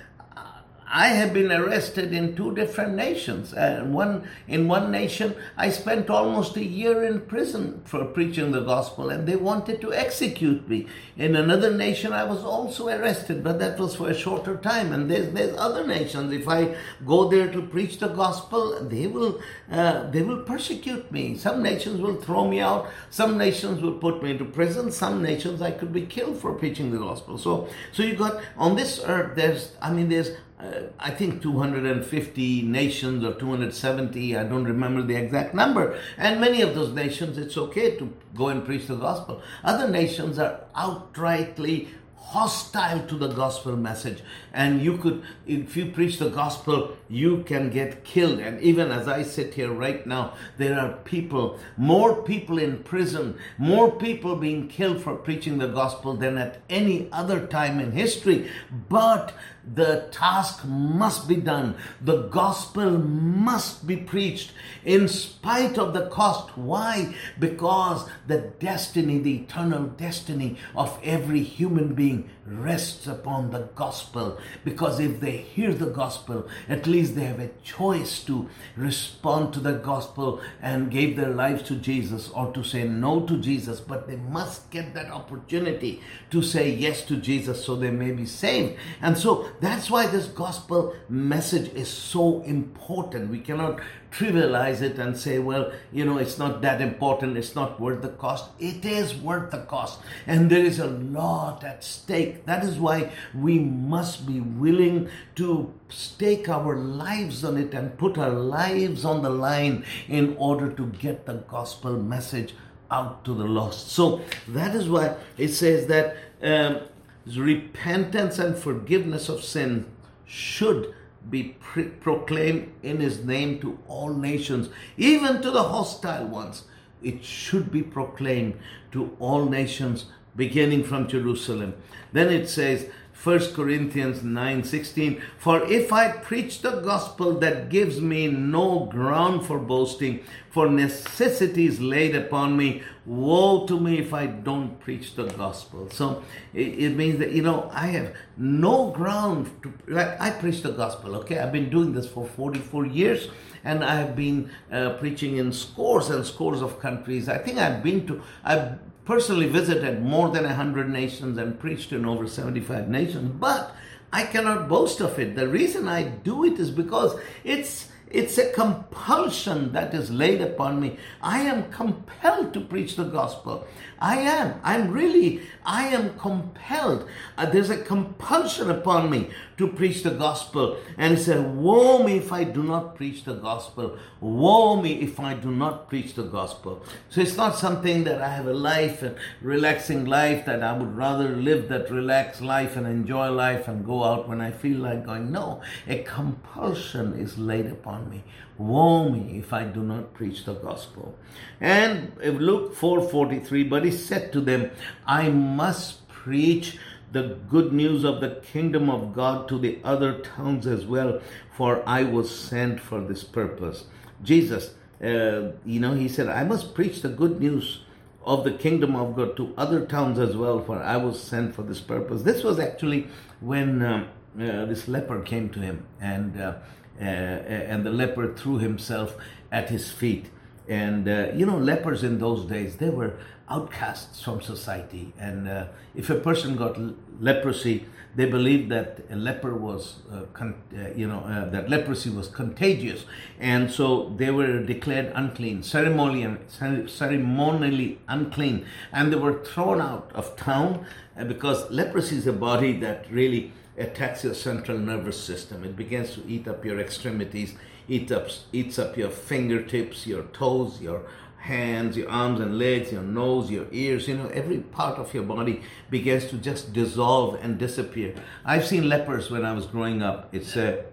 I 0.96 1.08
have 1.08 1.34
been 1.34 1.50
arrested 1.50 2.12
in 2.12 2.36
two 2.36 2.54
different 2.54 2.94
nations. 2.94 3.52
And 3.52 3.92
one 3.92 4.28
in 4.46 4.68
one 4.68 4.92
nation, 4.92 5.34
I 5.56 5.70
spent 5.70 6.08
almost 6.08 6.56
a 6.56 6.64
year 6.64 7.02
in 7.02 7.22
prison 7.22 7.82
for 7.84 8.04
preaching 8.04 8.52
the 8.52 8.60
gospel, 8.60 9.10
and 9.10 9.26
they 9.26 9.34
wanted 9.34 9.80
to 9.80 9.92
execute 9.92 10.68
me. 10.68 10.86
In 11.16 11.34
another 11.34 11.74
nation, 11.74 12.12
I 12.12 12.22
was 12.22 12.44
also 12.44 12.86
arrested, 12.86 13.42
but 13.42 13.58
that 13.58 13.76
was 13.76 13.96
for 13.96 14.08
a 14.08 14.14
shorter 14.14 14.56
time. 14.56 14.92
And 14.92 15.10
there's 15.10 15.32
there's 15.32 15.56
other 15.58 15.84
nations. 15.84 16.32
If 16.32 16.48
I 16.48 16.76
go 17.04 17.28
there 17.28 17.50
to 17.50 17.60
preach 17.60 17.98
the 17.98 18.08
gospel, 18.22 18.78
they 18.88 19.08
will 19.08 19.40
uh, 19.72 20.08
they 20.12 20.22
will 20.22 20.44
persecute 20.44 21.10
me. 21.10 21.36
Some 21.36 21.60
nations 21.60 22.00
will 22.00 22.20
throw 22.22 22.46
me 22.46 22.60
out. 22.60 22.88
Some 23.10 23.36
nations 23.36 23.82
will 23.82 23.98
put 23.98 24.22
me 24.22 24.30
into 24.30 24.44
prison. 24.44 24.92
Some 24.92 25.20
nations 25.24 25.60
I 25.60 25.72
could 25.72 25.92
be 25.92 26.06
killed 26.06 26.38
for 26.38 26.54
preaching 26.54 26.92
the 26.92 26.98
gospel. 26.98 27.36
So 27.36 27.68
so 27.90 28.04
you 28.04 28.14
got 28.14 28.40
on 28.56 28.76
this 28.76 29.00
earth. 29.04 29.34
There's 29.34 29.72
I 29.82 29.92
mean 29.92 30.08
there's 30.08 30.30
uh, 30.58 30.82
I 31.00 31.10
think 31.10 31.42
250 31.42 32.62
nations 32.62 33.24
or 33.24 33.34
270, 33.34 34.36
I 34.36 34.44
don't 34.44 34.64
remember 34.64 35.02
the 35.02 35.16
exact 35.16 35.54
number. 35.54 35.98
And 36.16 36.40
many 36.40 36.62
of 36.62 36.74
those 36.74 36.92
nations, 36.94 37.38
it's 37.38 37.56
okay 37.56 37.96
to 37.96 38.12
go 38.34 38.48
and 38.48 38.64
preach 38.64 38.86
the 38.86 38.96
gospel. 38.96 39.42
Other 39.64 39.88
nations 39.88 40.38
are 40.38 40.60
outrightly 40.76 41.88
hostile 42.34 43.06
to 43.06 43.16
the 43.16 43.28
gospel 43.28 43.76
message. 43.76 44.22
And 44.52 44.80
you 44.80 44.96
could, 44.96 45.22
if 45.46 45.76
you 45.76 45.90
preach 45.90 46.18
the 46.18 46.30
gospel, 46.30 46.96
you 47.08 47.44
can 47.44 47.70
get 47.70 48.02
killed. 48.02 48.38
And 48.38 48.60
even 48.60 48.90
as 48.90 49.06
I 49.06 49.22
sit 49.22 49.54
here 49.54 49.70
right 49.70 50.06
now, 50.06 50.34
there 50.56 50.78
are 50.78 50.94
people, 51.04 51.60
more 51.76 52.22
people 52.22 52.58
in 52.58 52.82
prison, 52.82 53.38
more 53.58 53.90
people 53.92 54.36
being 54.36 54.68
killed 54.68 55.02
for 55.02 55.16
preaching 55.16 55.58
the 55.58 55.68
gospel 55.68 56.14
than 56.14 56.38
at 56.38 56.60
any 56.70 57.08
other 57.12 57.46
time 57.46 57.78
in 57.78 57.92
history. 57.92 58.50
But 58.88 59.32
the 59.72 60.08
task 60.10 60.64
must 60.64 61.26
be 61.26 61.36
done. 61.36 61.76
The 62.00 62.22
gospel 62.28 62.98
must 62.98 63.86
be 63.86 63.96
preached 63.96 64.52
in 64.84 65.08
spite 65.08 65.78
of 65.78 65.94
the 65.94 66.06
cost. 66.08 66.56
Why? 66.56 67.14
Because 67.38 68.08
the 68.26 68.52
destiny, 68.58 69.18
the 69.18 69.42
eternal 69.42 69.84
destiny 69.84 70.56
of 70.76 70.98
every 71.02 71.42
human 71.42 71.94
being 71.94 72.30
rests 72.46 73.06
upon 73.06 73.50
the 73.50 73.68
gospel. 73.74 74.38
Because 74.64 75.00
if 75.00 75.20
they 75.20 75.38
hear 75.38 75.72
the 75.72 75.86
gospel, 75.86 76.46
at 76.68 76.86
least 76.86 77.14
they 77.14 77.24
have 77.24 77.40
a 77.40 77.50
choice 77.62 78.22
to 78.24 78.48
respond 78.76 79.54
to 79.54 79.60
the 79.60 79.72
gospel 79.72 80.42
and 80.60 80.90
give 80.90 81.16
their 81.16 81.30
lives 81.30 81.62
to 81.64 81.76
Jesus 81.76 82.28
or 82.30 82.52
to 82.52 82.62
say 82.62 82.84
no 82.86 83.20
to 83.26 83.38
Jesus. 83.38 83.80
But 83.80 84.06
they 84.06 84.16
must 84.16 84.70
get 84.70 84.94
that 84.94 85.10
opportunity 85.10 86.02
to 86.30 86.42
say 86.42 86.70
yes 86.70 87.04
to 87.06 87.16
Jesus 87.16 87.64
so 87.64 87.76
they 87.76 87.90
may 87.90 88.10
be 88.10 88.26
saved. 88.26 88.76
And 89.00 89.16
so 89.16 89.48
that's 89.60 89.90
why 89.90 90.06
this 90.06 90.26
gospel 90.26 90.94
message 91.08 91.72
is 91.74 91.88
so 91.88 92.42
important. 92.42 93.30
We 93.30 93.40
cannot 93.40 93.80
trivialize 94.10 94.80
it 94.80 94.98
and 94.98 95.16
say, 95.16 95.38
well, 95.38 95.72
you 95.92 96.04
know, 96.04 96.18
it's 96.18 96.38
not 96.38 96.62
that 96.62 96.80
important, 96.80 97.36
it's 97.36 97.54
not 97.54 97.80
worth 97.80 98.02
the 98.02 98.10
cost. 98.10 98.50
It 98.58 98.84
is 98.84 99.14
worth 99.14 99.50
the 99.50 99.62
cost. 99.62 100.00
And 100.26 100.50
there 100.50 100.64
is 100.64 100.78
a 100.78 100.86
lot 100.86 101.64
at 101.64 101.82
stake. 101.82 102.46
That 102.46 102.64
is 102.64 102.76
why 102.76 103.10
we 103.34 103.58
must 103.58 104.26
be 104.26 104.40
willing 104.40 105.08
to 105.36 105.72
stake 105.88 106.48
our 106.48 106.76
lives 106.76 107.44
on 107.44 107.56
it 107.56 107.74
and 107.74 107.98
put 107.98 108.18
our 108.18 108.30
lives 108.30 109.04
on 109.04 109.22
the 109.22 109.30
line 109.30 109.84
in 110.08 110.36
order 110.38 110.70
to 110.70 110.86
get 110.86 111.26
the 111.26 111.34
gospel 111.34 111.96
message 111.96 112.54
out 112.90 113.24
to 113.24 113.34
the 113.34 113.44
lost. 113.44 113.90
So 113.90 114.20
that 114.48 114.74
is 114.74 114.88
why 114.88 115.16
it 115.36 115.48
says 115.48 115.86
that 115.88 116.16
um, 116.42 116.80
repentance 117.26 118.38
and 118.38 118.56
forgiveness 118.56 119.28
of 119.28 119.42
sin 119.42 119.86
should 120.26 120.94
be 121.30 121.56
pre- 121.60 121.84
proclaimed 121.84 122.72
in 122.82 123.00
his 123.00 123.24
name 123.24 123.58
to 123.60 123.78
all 123.88 124.12
nations, 124.12 124.68
even 124.96 125.40
to 125.42 125.50
the 125.50 125.62
hostile 125.62 126.26
ones. 126.26 126.64
It 127.02 127.24
should 127.24 127.70
be 127.70 127.82
proclaimed 127.82 128.58
to 128.92 129.16
all 129.18 129.46
nations, 129.46 130.06
beginning 130.36 130.84
from 130.84 131.08
Jerusalem. 131.08 131.74
Then 132.12 132.28
it 132.28 132.48
says, 132.48 132.86
1 133.24 133.54
Corinthians 133.54 134.22
9:16 134.22 135.18
For 135.38 135.64
if 135.64 135.92
I 135.92 136.12
preach 136.12 136.60
the 136.60 136.80
gospel 136.80 137.38
that 137.38 137.70
gives 137.70 137.98
me 137.98 138.28
no 138.28 138.84
ground 138.84 139.46
for 139.46 139.58
boasting 139.58 140.20
for 140.50 140.68
necessity 140.68 141.66
is 141.66 141.80
laid 141.80 142.14
upon 142.14 142.56
me 142.56 142.82
woe 143.06 143.66
to 143.66 143.80
me 143.80 143.98
if 143.98 144.12
I 144.12 144.26
don't 144.26 144.78
preach 144.78 145.14
the 145.14 145.24
gospel. 145.24 145.88
So 145.90 146.22
it, 146.52 146.68
it 146.84 146.96
means 146.96 147.18
that 147.18 147.32
you 147.32 147.42
know 147.42 147.70
I 147.72 147.86
have 147.86 148.14
no 148.36 148.90
ground 148.90 149.50
to 149.62 149.72
like 149.88 150.20
I 150.20 150.30
preach 150.30 150.62
the 150.62 150.72
gospel 150.72 151.16
okay? 151.16 151.38
I've 151.38 151.52
been 151.52 151.70
doing 151.70 151.94
this 151.94 152.06
for 152.06 152.26
44 152.26 152.86
years 152.86 153.28
and 153.64 153.82
I 153.82 153.94
have 153.94 154.14
been 154.14 154.50
uh, 154.70 154.90
preaching 155.00 155.38
in 155.38 155.50
scores 155.52 156.10
and 156.10 156.26
scores 156.26 156.60
of 156.60 156.78
countries. 156.78 157.30
I 157.30 157.38
think 157.38 157.58
I've 157.58 157.82
been 157.82 158.06
to 158.06 158.20
I've 158.44 158.78
personally 159.04 159.48
visited 159.48 160.02
more 160.02 160.30
than 160.30 160.44
100 160.44 160.88
nations 160.88 161.38
and 161.38 161.58
preached 161.58 161.92
in 161.92 162.06
over 162.06 162.26
75 162.26 162.88
nations, 162.88 163.32
but 163.38 163.74
I 164.12 164.24
cannot 164.24 164.68
boast 164.68 165.00
of 165.00 165.18
it. 165.18 165.34
The 165.34 165.48
reason 165.48 165.88
I 165.88 166.04
do 166.04 166.44
it 166.44 166.58
is 166.58 166.70
because 166.70 167.18
it's 167.42 167.88
it's 168.10 168.38
a 168.38 168.52
compulsion 168.52 169.72
that 169.72 169.92
is 169.92 170.08
laid 170.08 170.40
upon 170.40 170.80
me. 170.80 170.98
I 171.20 171.40
am 171.40 171.72
compelled 171.72 172.54
to 172.54 172.60
preach 172.60 172.94
the 172.94 173.02
gospel. 173.04 173.66
I 174.04 174.16
am. 174.16 174.60
I'm 174.62 174.90
really, 174.90 175.40
I 175.64 175.86
am 175.86 176.18
compelled. 176.18 177.08
Uh, 177.38 177.46
there's 177.46 177.70
a 177.70 177.78
compulsion 177.78 178.68
upon 178.70 179.08
me 179.08 179.30
to 179.56 179.66
preach 179.66 180.02
the 180.02 180.10
gospel. 180.10 180.76
And 180.98 181.16
he 181.16 181.24
said, 181.24 181.56
Woe 181.56 182.02
me 182.02 182.18
if 182.18 182.30
I 182.30 182.44
do 182.44 182.62
not 182.62 182.96
preach 182.96 183.24
the 183.24 183.32
gospel. 183.32 183.96
Woe 184.20 184.82
me 184.82 185.00
if 185.00 185.18
I 185.18 185.32
do 185.32 185.50
not 185.50 185.88
preach 185.88 186.12
the 186.12 186.24
gospel. 186.24 186.84
So 187.08 187.22
it's 187.22 187.38
not 187.38 187.56
something 187.56 188.04
that 188.04 188.20
I 188.20 188.28
have 188.28 188.46
a 188.46 188.52
life, 188.52 189.02
a 189.02 189.14
relaxing 189.40 190.04
life, 190.04 190.44
that 190.44 190.62
I 190.62 190.76
would 190.76 190.94
rather 190.94 191.30
live 191.30 191.68
that 191.70 191.90
relaxed 191.90 192.42
life 192.42 192.76
and 192.76 192.86
enjoy 192.86 193.30
life 193.30 193.68
and 193.68 193.86
go 193.86 194.04
out 194.04 194.28
when 194.28 194.42
I 194.42 194.50
feel 194.50 194.80
like 194.80 195.06
going. 195.06 195.32
No, 195.32 195.62
a 195.88 196.02
compulsion 196.02 197.14
is 197.14 197.38
laid 197.38 197.66
upon 197.66 198.10
me. 198.10 198.22
Woe 198.56 199.08
me 199.08 199.38
if 199.38 199.52
I 199.52 199.64
do 199.64 199.82
not 199.82 200.14
preach 200.14 200.44
the 200.44 200.54
gospel. 200.54 201.16
And 201.60 202.12
Luke 202.18 202.74
4:43, 202.76 203.68
but 203.68 203.84
he 203.84 203.90
said 203.90 204.32
to 204.32 204.40
them, 204.40 204.70
I 205.06 205.28
must 205.28 206.08
preach 206.08 206.78
the 207.12 207.38
good 207.48 207.72
news 207.72 208.04
of 208.04 208.20
the 208.20 208.40
kingdom 208.52 208.90
of 208.90 209.14
God 209.14 209.48
to 209.48 209.58
the 209.58 209.78
other 209.84 210.18
towns 210.18 210.66
as 210.66 210.84
well, 210.84 211.20
for 211.56 211.82
I 211.88 212.02
was 212.02 212.36
sent 212.36 212.80
for 212.80 213.00
this 213.00 213.22
purpose. 213.22 213.84
Jesus, 214.22 214.74
uh, 215.02 215.52
you 215.64 215.80
know, 215.80 215.94
he 215.94 216.08
said, 216.08 216.28
I 216.28 216.44
must 216.44 216.74
preach 216.74 217.02
the 217.02 217.08
good 217.08 217.40
news 217.40 217.82
of 218.24 218.42
the 218.42 218.52
kingdom 218.52 218.96
of 218.96 219.14
God 219.14 219.36
to 219.36 219.54
other 219.56 219.84
towns 219.84 220.18
as 220.18 220.36
well, 220.36 220.60
for 220.60 220.82
I 220.82 220.96
was 220.96 221.22
sent 221.22 221.54
for 221.54 221.62
this 221.62 221.80
purpose. 221.80 222.22
This 222.22 222.42
was 222.42 222.58
actually 222.58 223.08
when 223.40 223.84
um, 223.84 224.08
uh, 224.36 224.64
this 224.64 224.88
leper 224.88 225.20
came 225.20 225.50
to 225.50 225.60
him, 225.60 225.86
and 226.00 226.40
uh, 226.40 226.54
and 226.98 227.84
the 227.84 227.90
leper 227.90 228.34
threw 228.34 228.58
himself 228.58 229.16
at 229.50 229.70
his 229.70 229.90
feet. 229.90 230.30
And 230.68 231.08
uh, 231.08 231.28
you 231.34 231.44
know, 231.44 231.58
lepers 231.58 232.02
in 232.02 232.18
those 232.18 232.46
days 232.46 232.76
they 232.76 232.90
were 232.90 233.18
outcasts 233.48 234.22
from 234.22 234.40
society, 234.40 235.12
and 235.18 235.46
uh, 235.46 235.66
if 235.94 236.08
a 236.08 236.14
person 236.14 236.56
got 236.56 236.78
leprosy, 237.20 237.84
they 238.16 238.24
believed 238.24 238.70
that 238.70 239.00
a 239.10 239.16
leper 239.16 239.54
was, 239.54 239.96
uh, 240.10 240.22
con- 240.32 240.62
uh, 240.74 240.88
you 240.94 241.06
know, 241.06 241.18
uh, 241.20 241.50
that 241.50 241.68
leprosy 241.68 242.08
was 242.08 242.28
contagious, 242.28 243.04
and 243.38 243.70
so 243.70 244.14
they 244.16 244.30
were 244.30 244.62
declared 244.62 245.12
unclean, 245.14 245.62
ceremonially, 245.62 246.38
ceremonially 246.86 247.98
unclean, 248.08 248.64
and 248.92 249.12
they 249.12 249.16
were 249.16 249.44
thrown 249.44 249.80
out 249.80 250.10
of 250.14 250.36
town 250.36 250.86
uh, 251.18 251.24
because 251.24 251.70
leprosy 251.70 252.16
is 252.16 252.26
a 252.26 252.32
body 252.32 252.72
that 252.78 253.04
really 253.10 253.52
attacks 253.76 254.24
your 254.24 254.34
central 254.34 254.78
nervous 254.78 255.20
system. 255.20 255.64
It 255.64 255.76
begins 255.76 256.14
to 256.14 256.26
eat 256.26 256.46
up 256.46 256.64
your 256.64 256.78
extremities, 256.78 257.54
eat 257.88 258.10
up, 258.12 258.28
eats 258.52 258.78
up 258.78 258.96
your 258.96 259.10
fingertips, 259.10 260.06
your 260.06 260.24
toes, 260.24 260.80
your 260.80 261.06
hands, 261.38 261.96
your 261.96 262.08
arms 262.08 262.40
and 262.40 262.58
legs, 262.58 262.90
your 262.90 263.02
nose, 263.02 263.50
your 263.50 263.66
ears, 263.70 264.08
you 264.08 264.16
know, 264.16 264.28
every 264.28 264.58
part 264.58 264.98
of 264.98 265.12
your 265.12 265.24
body 265.24 265.60
begins 265.90 266.26
to 266.26 266.38
just 266.38 266.72
dissolve 266.72 267.38
and 267.42 267.58
disappear. 267.58 268.14
I've 268.44 268.66
seen 268.66 268.88
lepers 268.88 269.30
when 269.30 269.44
I 269.44 269.52
was 269.52 269.66
growing 269.66 270.02
up. 270.02 270.28
It's 270.32 270.56
a 270.56 270.84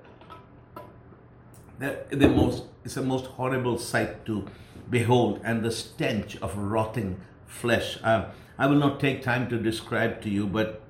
the, 1.79 2.29
most 2.29 2.65
it's 2.83 2.95
the 2.95 3.01
most 3.01 3.25
horrible 3.25 3.77
sight 3.77 4.25
to 4.25 4.45
behold, 4.89 5.39
and 5.43 5.63
the 5.63 5.71
stench 5.71 6.38
of 6.41 6.57
rotting 6.57 7.19
flesh. 7.47 7.97
Uh, 8.03 8.25
I 8.57 8.67
will 8.67 8.77
not 8.77 9.00
take 9.00 9.23
time 9.23 9.50
to 9.50 9.57
describe 9.57 10.21
to 10.21 10.29
you, 10.29 10.45
but 10.45 10.81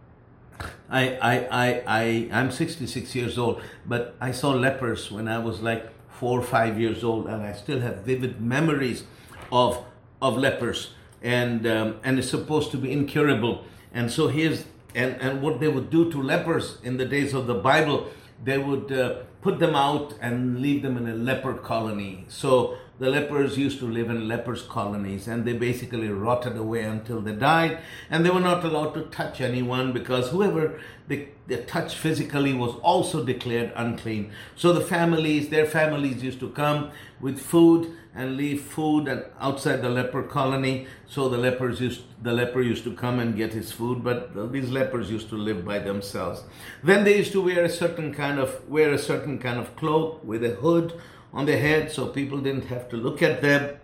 I, 0.90 1.16
I, 1.16 1.36
I, 1.52 1.84
I, 1.88 2.30
I'm 2.32 2.52
66 2.52 3.16
years 3.16 3.38
old, 3.38 3.62
but 3.86 4.16
I 4.20 4.32
saw 4.32 4.52
lepers 4.52 5.12
when 5.12 5.28
I 5.28 5.40
was 5.40 5.62
like 5.62 5.90
four 6.10 6.40
or 6.40 6.44
five 6.44 6.80
years 6.80 7.04
old, 7.04 7.28
and 7.28 7.42
I 7.42 7.54
still 7.54 7.80
have 7.80 7.98
vivid 8.06 8.42
memories 8.42 9.04
of 9.52 9.84
of 10.22 10.38
lepers, 10.38 10.94
and 11.22 11.66
um, 11.66 12.00
and 12.04 12.20
it's 12.20 12.30
supposed 12.30 12.72
to 12.72 12.78
be 12.78 12.92
incurable. 12.92 13.66
And 13.94 14.12
so 14.12 14.28
here's 14.28 14.66
and 14.94 15.20
and 15.22 15.42
what 15.42 15.60
they 15.60 15.68
would 15.68 15.90
do 15.90 16.12
to 16.12 16.22
lepers 16.22 16.78
in 16.84 16.98
the 16.98 17.06
days 17.06 17.34
of 17.34 17.48
the 17.48 17.56
Bible, 17.56 18.08
they 18.44 18.58
would 18.58 18.92
uh, 18.92 19.24
put 19.42 19.60
them 19.60 19.76
out 19.76 20.14
and 20.22 20.62
leave 20.62 20.82
them 20.84 20.98
in 20.98 21.08
a 21.08 21.16
leper 21.16 21.54
colony. 21.54 22.26
So 22.28 22.78
the 23.02 23.10
lepers 23.10 23.58
used 23.58 23.80
to 23.80 23.88
live 23.88 24.12
in 24.12 24.28
lepers 24.28 24.62
colonies 24.62 25.28
and 25.28 25.44
they 25.44 25.54
basically 25.54 26.08
rotted 26.10 26.56
away 26.56 26.84
until 26.84 27.20
they 27.20 27.32
died 27.34 27.80
and 28.12 28.24
they 28.24 28.30
were 28.30 28.40
not 28.40 28.64
allowed 28.64 28.94
to 28.94 29.02
touch 29.06 29.42
anyone 29.42 29.92
because 29.92 30.30
whoever 30.30 30.80
they, 31.08 31.30
they 31.48 31.58
touched 31.64 31.98
physically 31.98 32.54
was 32.54 32.76
also 32.84 33.26
declared 33.26 33.74
unclean. 33.76 34.32
So 34.56 34.72
the 34.72 34.82
families 34.82 35.50
their 35.50 35.66
families 35.66 36.22
used 36.22 36.40
to 36.42 36.50
come 36.50 36.92
with 37.20 37.40
food 37.40 37.92
and 38.14 38.38
leave 38.38 38.62
food 38.62 39.08
and 39.08 39.26
outside 39.40 39.82
the 39.82 39.90
leper 39.90 40.22
colony. 40.22 40.86
So 41.08 41.28
the 41.28 41.40
lepers 41.40 41.82
used 41.82 42.04
the 42.22 42.34
leper 42.34 42.62
used 42.62 42.84
to 42.84 42.94
come 42.94 43.18
and 43.18 43.36
get 43.36 43.52
his 43.52 43.72
food 43.72 44.04
but 44.04 44.52
these 44.52 44.70
lepers 44.70 45.10
used 45.10 45.30
to 45.30 45.38
live 45.38 45.66
by 45.66 45.80
themselves. 45.80 46.44
Then 46.84 47.04
they 47.04 47.18
used 47.18 47.32
to 47.32 47.42
wear 47.42 47.64
a 47.64 47.70
certain 47.70 48.14
kind 48.14 48.38
of 48.38 48.70
wear 48.70 48.94
a 48.94 49.00
certain 49.00 49.40
kind 49.40 49.60
of 49.60 49.76
cloak 49.76 50.24
with 50.24 50.44
a 50.44 50.52
hood 50.52 50.94
on 51.34 51.46
their 51.46 51.60
head 51.60 51.92
so 51.92 52.08
people 52.08 52.40
didn't 52.40 52.66
have 52.66 52.90
to 52.90 52.98
look 52.98 53.22
at 53.22 53.42
them. 53.42 53.78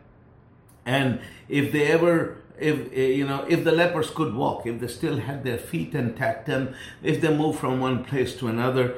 And 0.86 1.20
if 1.50 1.72
they 1.72 1.88
ever, 1.88 2.38
if 2.60 2.92
eh, 2.94 3.08
you 3.08 3.28
know, 3.28 3.46
if 3.50 3.64
the 3.64 3.72
lepers 3.72 4.10
could 4.10 4.34
walk, 4.34 4.66
if 4.66 4.80
they 4.80 4.88
still 4.88 5.18
had 5.18 5.44
their 5.44 5.58
feet 5.58 5.94
intact, 5.94 6.48
and 6.50 6.76
if 7.04 7.22
they 7.22 7.36
moved 7.36 7.60
from 7.60 7.80
one 7.80 8.04
place 8.06 8.36
to 8.38 8.48
another, 8.48 8.96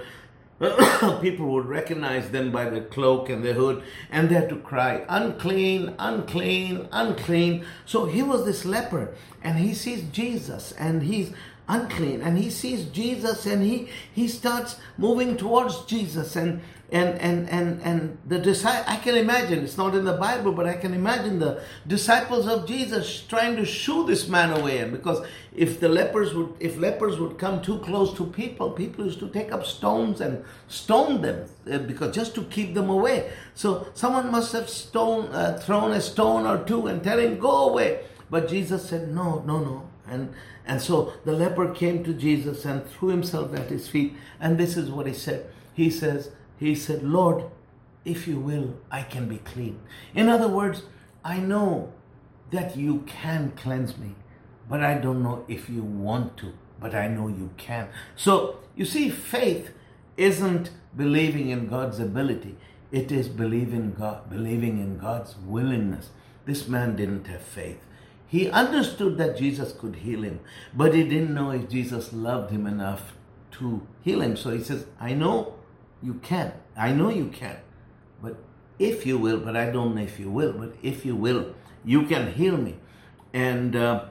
people 1.22 1.48
would 1.48 1.66
recognize 1.66 2.32
them 2.32 2.52
by 2.52 2.70
the 2.70 2.82
cloak 2.82 3.30
and 3.30 3.44
the 3.44 3.54
hood, 3.54 3.82
and 4.12 4.30
they 4.30 4.36
had 4.36 4.50
to 4.50 4.58
cry, 4.58 5.06
unclean, 5.08 5.96
unclean, 5.98 6.88
unclean. 6.92 7.66
So 7.86 8.06
he 8.06 8.22
was 8.22 8.46
this 8.46 8.66
leper, 8.66 9.16
and 9.42 9.58
he 9.58 9.74
sees 9.74 10.04
Jesus, 10.12 10.74
and 10.74 11.04
he's 11.04 11.32
unclean. 11.70 12.22
And 12.22 12.38
he 12.38 12.50
sees 12.50 12.86
jesus 12.86 13.46
and 13.46 13.64
he 13.64 13.88
he 14.14 14.28
starts 14.28 14.78
moving 14.98 15.38
towards 15.38 15.86
jesus 15.86 16.36
and 16.36 16.62
and 16.92 17.20
and 17.22 17.48
and 17.50 17.82
and 17.84 18.18
the 18.28 18.40
disciple 18.40 18.92
i 18.92 18.96
can 18.98 19.16
imagine 19.16 19.64
it's 19.64 19.78
not 19.78 19.94
in 19.94 20.06
the 20.06 20.14
bible 20.14 20.52
but 20.52 20.66
i 20.66 20.74
can 20.74 20.96
imagine 20.96 21.38
the 21.38 21.62
disciples 21.86 22.48
of 22.48 22.68
jesus 22.68 23.22
trying 23.28 23.56
to 23.56 23.64
shoo 23.64 24.06
this 24.06 24.28
man 24.28 24.52
away. 24.60 24.84
Because 24.90 25.26
if 25.56 25.80
the 25.80 25.90
lepers 25.90 26.34
would 26.34 26.54
if 26.60 26.78
lepers 26.78 27.20
would 27.20 27.38
come 27.38 27.62
too 27.62 27.80
close 27.80 28.14
to 28.18 28.26
people 28.26 28.72
people 28.72 29.06
used 29.06 29.20
to 29.20 29.30
take 29.30 29.52
up 29.52 29.66
stones 29.66 30.22
and 30.22 30.44
stone 30.68 31.22
them 31.22 31.48
uh, 31.72 31.78
because 31.80 32.14
just 32.16 32.36
to 32.36 32.44
keep 32.46 32.74
them 32.74 32.90
away. 32.90 33.32
So 33.54 33.88
someone 33.94 34.32
must 34.32 34.54
have 34.54 34.70
stone 34.70 35.28
uh, 35.34 35.60
thrown 35.62 35.92
a 35.92 36.02
stone 36.02 36.46
or 36.46 36.64
two 36.66 36.88
and 36.88 37.04
tell 37.04 37.20
him 37.20 37.40
go 37.40 37.70
away. 37.70 38.02
But 38.30 38.48
jesus 38.48 38.90
said 38.90 39.14
no 39.14 39.44
no 39.46 39.60
no 39.60 39.89
and 40.10 40.34
and 40.66 40.82
so 40.82 41.14
the 41.26 41.34
leper 41.34 41.74
came 41.74 42.04
to 42.04 42.14
Jesus 42.14 42.66
and 42.66 42.86
threw 42.86 43.10
himself 43.10 43.54
at 43.56 43.70
his 43.70 43.88
feet. 43.88 44.16
And 44.40 44.58
this 44.58 44.78
is 44.78 44.92
what 44.92 45.08
he 45.08 45.14
said. 45.14 45.50
He 45.74 45.90
says, 45.90 46.32
He 46.58 46.76
said, 46.76 47.04
Lord, 47.04 47.46
if 48.06 48.28
you 48.28 48.40
will, 48.40 48.76
I 48.92 49.04
can 49.04 49.28
be 49.28 49.38
clean. 49.38 49.80
In 50.14 50.30
other 50.30 50.48
words, 50.48 50.84
I 51.24 51.40
know 51.40 51.94
that 52.52 52.76
you 52.76 53.04
can 53.06 53.52
cleanse 53.56 53.98
me, 53.98 54.16
but 54.70 54.82
I 54.82 54.96
don't 54.96 55.24
know 55.24 55.46
if 55.48 55.70
you 55.70 55.84
want 55.84 56.38
to, 56.38 56.54
but 56.80 56.96
I 56.96 57.08
know 57.08 57.28
you 57.28 57.52
can. 57.58 57.90
So 58.16 58.60
you 58.76 58.86
see, 58.86 59.10
faith 59.10 59.72
isn't 60.18 60.72
believing 60.96 61.50
in 61.50 61.68
God's 61.68 62.00
ability. 62.00 62.58
It 62.92 63.12
is 63.12 63.28
believing 63.28 63.94
God, 63.94 64.30
believing 64.30 64.80
in 64.80 64.98
God's 64.98 65.36
willingness. 65.38 66.10
This 66.46 66.68
man 66.68 66.96
didn't 66.96 67.28
have 67.28 67.42
faith. 67.42 67.80
He 68.30 68.48
understood 68.50 69.18
that 69.18 69.38
Jesus 69.38 69.74
could 69.74 69.98
heal 69.98 70.22
him, 70.22 70.40
but 70.74 70.94
he 70.94 71.04
didn't 71.04 71.34
know 71.34 71.50
if 71.50 71.68
Jesus 71.68 72.14
loved 72.14 72.52
him 72.52 72.68
enough 72.68 73.14
to 73.54 73.88
heal 74.02 74.22
him. 74.22 74.38
So 74.38 74.52
he 74.52 74.64
says, 74.64 74.86
I 75.00 75.14
know 75.14 75.56
you 76.04 76.14
can. 76.16 76.54
I 76.78 76.92
know 76.92 77.10
you 77.10 77.30
can. 77.30 77.58
But 78.22 78.38
if 78.78 79.06
you 79.06 79.18
will, 79.18 79.40
but 79.40 79.58
I 79.58 79.72
don't 79.72 79.96
know 79.96 80.04
if 80.04 80.20
you 80.20 80.30
will, 80.30 80.54
but 80.54 80.74
if 80.84 81.06
you 81.06 81.16
will, 81.16 81.56
you 81.84 82.06
can 82.06 82.34
heal 82.34 82.56
me. 82.56 82.78
And 83.34 83.76
uh, 83.76 84.06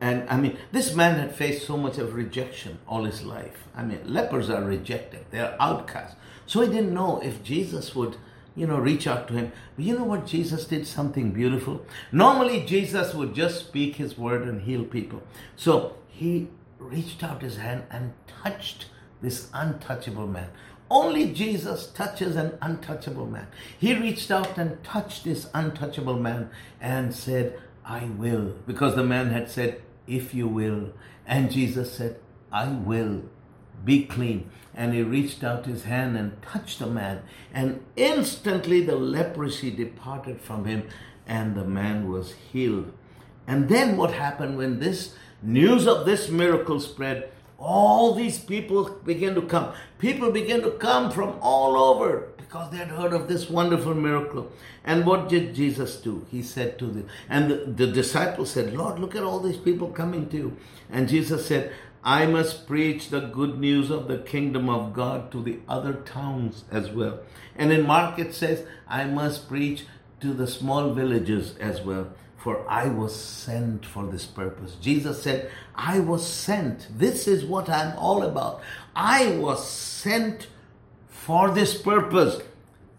and 0.00 0.28
I 0.30 0.36
mean, 0.36 0.56
this 0.72 0.94
man 0.94 1.18
had 1.18 1.34
faced 1.34 1.66
so 1.66 1.76
much 1.76 1.98
of 1.98 2.14
rejection 2.14 2.78
all 2.86 3.04
his 3.04 3.22
life. 3.22 3.64
I 3.74 3.82
mean, 3.82 4.00
lepers 4.04 4.48
are 4.48 4.62
rejected; 4.62 5.26
they're 5.30 5.56
outcasts. 5.60 6.16
So 6.46 6.60
he 6.60 6.68
didn't 6.68 6.94
know 6.94 7.20
if 7.20 7.42
Jesus 7.42 7.94
would 7.94 8.16
you 8.58 8.66
know, 8.66 8.78
reach 8.78 9.06
out 9.06 9.28
to 9.28 9.34
him. 9.34 9.52
But 9.76 9.84
you 9.84 9.96
know 9.96 10.04
what? 10.04 10.26
Jesus 10.26 10.64
did 10.64 10.86
something 10.86 11.30
beautiful. 11.30 11.86
Normally, 12.10 12.66
Jesus 12.66 13.14
would 13.14 13.32
just 13.32 13.60
speak 13.60 13.96
his 13.96 14.18
word 14.18 14.42
and 14.42 14.62
heal 14.62 14.84
people. 14.84 15.22
So 15.54 15.96
he 16.08 16.48
reached 16.78 17.22
out 17.22 17.40
his 17.40 17.58
hand 17.58 17.84
and 17.88 18.14
touched 18.26 18.86
this 19.22 19.48
untouchable 19.54 20.26
man. 20.26 20.50
Only 20.90 21.32
Jesus 21.32 21.86
touches 21.86 22.34
an 22.34 22.58
untouchable 22.60 23.26
man. 23.26 23.46
He 23.78 23.94
reached 23.94 24.30
out 24.30 24.58
and 24.58 24.82
touched 24.82 25.22
this 25.22 25.48
untouchable 25.54 26.18
man 26.18 26.50
and 26.80 27.14
said, 27.14 27.60
I 27.84 28.06
will. 28.06 28.56
Because 28.66 28.96
the 28.96 29.04
man 29.04 29.30
had 29.30 29.48
said, 29.48 29.82
If 30.08 30.34
you 30.34 30.48
will. 30.48 30.92
And 31.26 31.50
Jesus 31.50 31.92
said, 31.92 32.18
I 32.50 32.68
will 32.68 33.22
be 33.84 34.04
clean. 34.04 34.50
And 34.74 34.94
he 34.94 35.02
reached 35.02 35.42
out 35.42 35.66
his 35.66 35.84
hand 35.84 36.16
and 36.16 36.40
touched 36.40 36.78
the 36.78 36.86
man, 36.86 37.22
and 37.52 37.84
instantly 37.96 38.80
the 38.80 38.94
leprosy 38.94 39.72
departed 39.72 40.40
from 40.40 40.66
him, 40.66 40.88
and 41.26 41.56
the 41.56 41.64
man 41.64 42.08
was 42.08 42.34
healed. 42.52 42.92
And 43.46 43.68
then 43.68 43.96
what 43.96 44.12
happened 44.12 44.56
when 44.56 44.78
this 44.78 45.14
news 45.42 45.86
of 45.86 46.06
this 46.06 46.28
miracle 46.28 46.78
spread? 46.80 47.30
All 47.58 48.14
these 48.14 48.38
people 48.38 48.88
began 49.04 49.34
to 49.34 49.42
come. 49.42 49.72
People 49.98 50.30
began 50.30 50.62
to 50.62 50.70
come 50.72 51.10
from 51.10 51.36
all 51.40 51.76
over 51.76 52.28
because 52.36 52.70
they 52.70 52.76
had 52.76 52.88
heard 52.88 53.12
of 53.12 53.26
this 53.26 53.50
wonderful 53.50 53.94
miracle. 53.94 54.52
And 54.84 55.04
what 55.04 55.28
did 55.28 55.54
Jesus 55.54 55.96
do? 55.96 56.24
He 56.30 56.40
said 56.40 56.78
to 56.78 56.86
them, 56.86 57.08
and 57.28 57.50
the, 57.50 57.56
the 57.56 57.86
disciples 57.88 58.52
said, 58.52 58.74
Lord, 58.74 59.00
look 59.00 59.16
at 59.16 59.24
all 59.24 59.40
these 59.40 59.56
people 59.56 59.88
coming 59.88 60.28
to 60.28 60.36
you. 60.36 60.56
And 60.88 61.08
Jesus 61.08 61.46
said, 61.46 61.72
I 62.02 62.26
must 62.26 62.66
preach 62.66 63.10
the 63.10 63.20
good 63.20 63.58
news 63.58 63.90
of 63.90 64.08
the 64.08 64.18
kingdom 64.18 64.68
of 64.68 64.92
God 64.92 65.30
to 65.32 65.42
the 65.42 65.58
other 65.68 65.94
towns 65.94 66.64
as 66.70 66.90
well. 66.90 67.20
And 67.56 67.72
in 67.72 67.86
Mark 67.86 68.18
it 68.18 68.34
says, 68.34 68.64
I 68.88 69.04
must 69.04 69.48
preach 69.48 69.84
to 70.20 70.32
the 70.32 70.46
small 70.46 70.92
villages 70.94 71.56
as 71.58 71.80
well, 71.82 72.08
for 72.36 72.68
I 72.68 72.88
was 72.88 73.14
sent 73.14 73.84
for 73.84 74.06
this 74.06 74.26
purpose. 74.26 74.76
Jesus 74.80 75.22
said, 75.22 75.50
I 75.74 76.00
was 76.00 76.26
sent. 76.26 76.86
This 76.96 77.28
is 77.28 77.44
what 77.44 77.68
I'm 77.68 77.96
all 77.98 78.22
about. 78.22 78.62
I 78.94 79.36
was 79.36 79.68
sent 79.68 80.48
for 81.08 81.50
this 81.50 81.80
purpose 81.80 82.40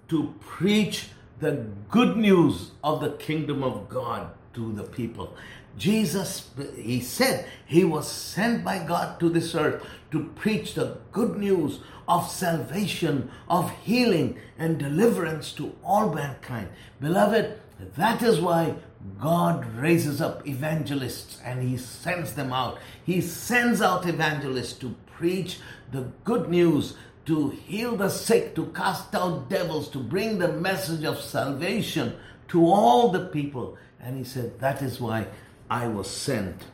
to 0.10 0.34
preach 0.40 1.10
the 1.40 1.66
good 1.90 2.18
news 2.18 2.72
of 2.84 3.02
the 3.02 3.12
kingdom 3.12 3.64
of 3.64 3.88
God 3.90 4.32
to 4.54 4.74
the 4.74 4.84
people. 4.84 5.36
Jesus, 5.80 6.50
he 6.76 7.00
said, 7.00 7.48
he 7.66 7.86
was 7.86 8.12
sent 8.12 8.64
by 8.64 8.84
God 8.84 9.20
to 9.22 9.30
this 9.30 9.56
earth 9.56 9.84
to 10.12 10.26
preach 10.36 10.74
the 10.74 10.98
good 11.12 11.38
news 11.38 11.80
of 12.08 12.30
salvation, 12.30 13.32
of 13.50 13.72
healing 13.84 14.38
and 14.58 14.78
deliverance 14.78 15.54
to 15.54 15.74
all 15.84 16.14
mankind. 16.14 16.68
Beloved, 17.00 17.60
that 17.96 18.22
is 18.22 18.42
why 18.42 18.76
God 19.22 19.66
raises 19.76 20.20
up 20.20 20.46
evangelists 20.46 21.40
and 21.46 21.64
he 21.64 21.78
sends 21.78 22.34
them 22.34 22.52
out. 22.52 22.80
He 23.06 23.22
sends 23.22 23.82
out 23.82 24.06
evangelists 24.06 24.74
to 24.80 24.96
preach 25.06 25.60
the 25.92 26.12
good 26.26 26.50
news, 26.50 26.96
to 27.26 27.52
heal 27.52 27.96
the 27.96 28.10
sick, 28.10 28.54
to 28.56 28.66
cast 28.68 29.16
out 29.16 29.50
devils, 29.50 29.88
to 29.90 30.00
bring 30.00 30.40
the 30.40 30.52
message 30.52 31.06
of 31.06 31.22
salvation 31.22 32.16
to 32.50 32.66
all 32.66 33.10
the 33.10 33.28
people. 33.28 33.78
And 34.02 34.18
he 34.18 34.24
said, 34.24 34.60
That 34.60 34.82
is 34.82 35.00
why 35.00 35.28
I 35.70 35.88
was 35.88 36.10
sent. 36.10 36.66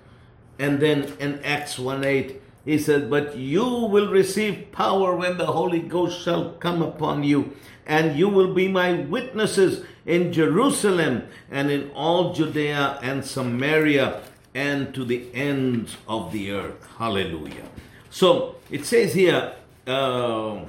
And 0.58 0.80
then 0.80 1.14
in 1.20 1.44
Acts 1.44 1.78
1 1.78 2.04
8, 2.04 2.42
he 2.66 2.80
said, 2.80 3.10
But 3.10 3.38
you 3.38 3.64
will 3.64 4.10
receive 4.10 4.72
power 4.72 5.16
when 5.16 5.38
the 5.38 5.48
Holy 5.48 5.80
Ghost 5.80 6.22
shall 6.22 6.54
come 6.54 6.82
upon 6.82 7.24
you, 7.24 7.56
and 7.86 8.18
you 8.18 8.30
will 8.30 8.54
be 8.54 8.68
my 8.68 8.94
witnesses 8.94 9.86
in 10.06 10.34
Jerusalem 10.34 11.28
and 11.52 11.70
in 11.70 11.92
all 11.92 12.34
Judea 12.34 13.00
and 13.02 13.24
Samaria 13.24 14.22
and 14.56 14.96
to 14.96 15.04
the 15.04 15.28
ends 15.34 15.98
of 16.08 16.32
the 16.32 16.52
earth. 16.52 16.88
Hallelujah. 16.98 17.66
So 18.10 18.56
it 18.72 18.86
says 18.86 19.14
here, 19.14 19.54
uh, 19.86 20.66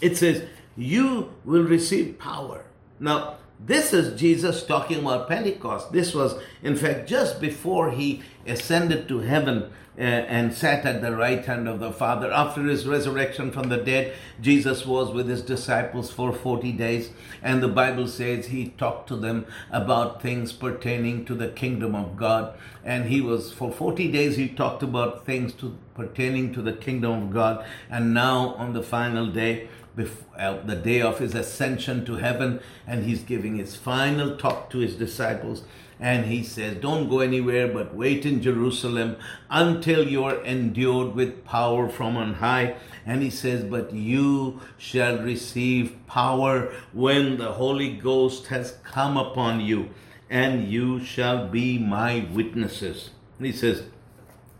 it 0.00 0.16
says, 0.16 0.44
You 0.76 1.32
will 1.44 1.64
receive 1.64 2.18
power. 2.18 2.64
Now, 3.00 3.38
this 3.60 3.92
is 3.92 4.18
Jesus 4.18 4.64
talking 4.64 5.00
about 5.00 5.28
Pentecost. 5.28 5.92
This 5.92 6.14
was, 6.14 6.40
in 6.62 6.76
fact, 6.76 7.08
just 7.08 7.40
before 7.40 7.90
he 7.90 8.22
ascended 8.46 9.08
to 9.08 9.18
heaven 9.18 9.70
uh, 9.98 10.02
and 10.02 10.54
sat 10.54 10.86
at 10.86 11.02
the 11.02 11.16
right 11.16 11.44
hand 11.44 11.68
of 11.68 11.80
the 11.80 11.90
Father. 11.90 12.30
After 12.30 12.62
his 12.62 12.86
resurrection 12.86 13.50
from 13.50 13.68
the 13.68 13.78
dead, 13.78 14.14
Jesus 14.40 14.86
was 14.86 15.12
with 15.12 15.28
his 15.28 15.42
disciples 15.42 16.12
for 16.12 16.32
40 16.32 16.70
days, 16.72 17.10
and 17.42 17.60
the 17.60 17.68
Bible 17.68 18.06
says 18.06 18.46
he 18.46 18.68
talked 18.68 19.08
to 19.08 19.16
them 19.16 19.44
about 19.72 20.22
things 20.22 20.52
pertaining 20.52 21.24
to 21.24 21.34
the 21.34 21.48
kingdom 21.48 21.96
of 21.96 22.16
God. 22.16 22.56
And 22.84 23.06
he 23.06 23.20
was, 23.20 23.52
for 23.52 23.72
40 23.72 24.12
days, 24.12 24.36
he 24.36 24.48
talked 24.48 24.84
about 24.84 25.26
things 25.26 25.52
to, 25.54 25.76
pertaining 25.94 26.54
to 26.54 26.62
the 26.62 26.74
kingdom 26.74 27.24
of 27.24 27.32
God. 27.32 27.66
And 27.90 28.14
now, 28.14 28.54
on 28.54 28.74
the 28.74 28.84
final 28.84 29.26
day, 29.26 29.68
before, 29.98 30.40
uh, 30.40 30.62
the 30.64 30.76
day 30.76 31.02
of 31.02 31.18
his 31.18 31.34
ascension 31.34 32.06
to 32.06 32.14
heaven, 32.14 32.60
and 32.86 33.04
he's 33.04 33.22
giving 33.22 33.56
his 33.56 33.76
final 33.76 34.36
talk 34.36 34.70
to 34.70 34.78
his 34.78 34.94
disciples. 34.94 35.64
And 36.00 36.26
he 36.26 36.44
says, 36.44 36.76
Don't 36.76 37.10
go 37.10 37.18
anywhere, 37.18 37.66
but 37.66 37.94
wait 37.94 38.24
in 38.24 38.40
Jerusalem 38.40 39.16
until 39.50 40.06
you 40.06 40.22
are 40.22 40.42
endued 40.44 41.14
with 41.14 41.44
power 41.44 41.88
from 41.88 42.16
on 42.16 42.34
high. 42.34 42.76
And 43.04 43.20
he 43.20 43.30
says, 43.30 43.64
But 43.64 43.92
you 43.92 44.60
shall 44.78 45.18
receive 45.18 45.96
power 46.06 46.72
when 46.92 47.36
the 47.36 47.52
Holy 47.52 47.96
Ghost 47.96 48.46
has 48.46 48.78
come 48.84 49.16
upon 49.16 49.60
you, 49.60 49.90
and 50.30 50.68
you 50.68 51.04
shall 51.04 51.48
be 51.48 51.78
my 51.78 52.28
witnesses. 52.32 53.10
And 53.38 53.46
he 53.46 53.52
says, 53.52 53.82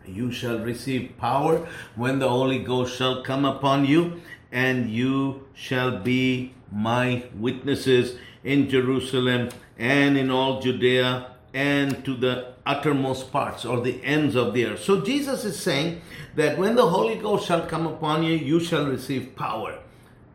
You 0.05 0.33
shall 0.33 0.59
receive 0.59 1.17
power 1.19 1.69
when 1.95 2.19
the 2.19 2.29
Holy 2.29 2.59
Ghost 2.59 2.97
shall 2.97 3.23
come 3.23 3.45
upon 3.45 3.85
you, 3.85 4.21
and 4.51 4.91
you 4.91 5.47
shall 5.55 5.99
be 5.99 6.55
my 6.71 7.25
witnesses 7.35 8.19
in 8.45 8.69
Jerusalem 8.69 9.49
and 9.79 10.17
in 10.17 10.31
all 10.31 10.61
Judea 10.61 11.33
and 11.55 12.05
to 12.05 12.15
the 12.15 12.53
uttermost 12.67 13.33
parts 13.33 13.65
or 13.65 13.81
the 13.81 14.03
ends 14.05 14.37
of 14.37 14.53
the 14.53 14.67
earth. 14.67 14.83
So 14.83 15.01
Jesus 15.01 15.45
is 15.45 15.59
saying 15.59 16.03
that 16.35 16.59
when 16.59 16.77
the 16.77 16.89
Holy 16.89 17.17
Ghost 17.17 17.47
shall 17.47 17.67
come 17.67 17.87
upon 17.87 18.23
you, 18.23 18.37
you 18.37 18.61
shall 18.61 18.87
receive 18.87 19.35
power. 19.35 19.79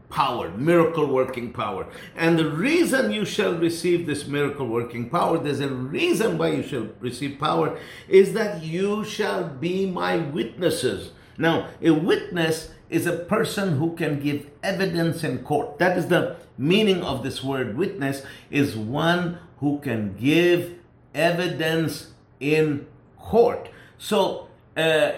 Power, 0.10 0.50
miracle 0.52 1.08
working 1.08 1.52
power. 1.52 1.88
And 2.16 2.38
the 2.38 2.50
reason 2.50 3.12
you 3.12 3.26
shall 3.26 3.56
receive 3.56 4.06
this 4.06 4.28
miracle 4.28 4.68
working 4.68 5.10
power, 5.10 5.38
there's 5.40 5.60
a 5.60 5.70
reason 5.70 6.38
why 6.38 6.50
you 6.50 6.64
shall 6.64 6.88
receive 7.00 7.40
power, 7.40 7.80
is 8.08 8.34
that 8.34 8.64
you 8.64 9.04
shall 9.06 9.44
be 9.48 9.86
my 9.88 10.18
witnesses. 10.18 11.12
Now, 11.38 11.70
a 11.82 11.92
witness 11.92 12.70
is 12.94 13.08
a 13.08 13.18
person 13.18 13.78
who 13.78 13.96
can 13.96 14.20
give 14.20 14.50
evidence 14.62 15.24
in 15.24 15.40
court. 15.40 15.80
That 15.80 15.98
is 15.98 16.08
the 16.08 16.38
meaning 16.58 17.02
of 17.02 17.24
this 17.24 17.44
word 17.44 17.76
witness 17.76 18.24
is 18.52 18.76
one 18.78 19.40
who 19.58 19.80
can 19.80 20.16
give 20.16 20.76
evidence 21.16 22.12
in 22.40 22.86
court. 23.18 23.70
So, 23.98 24.48
uh, 24.78 25.12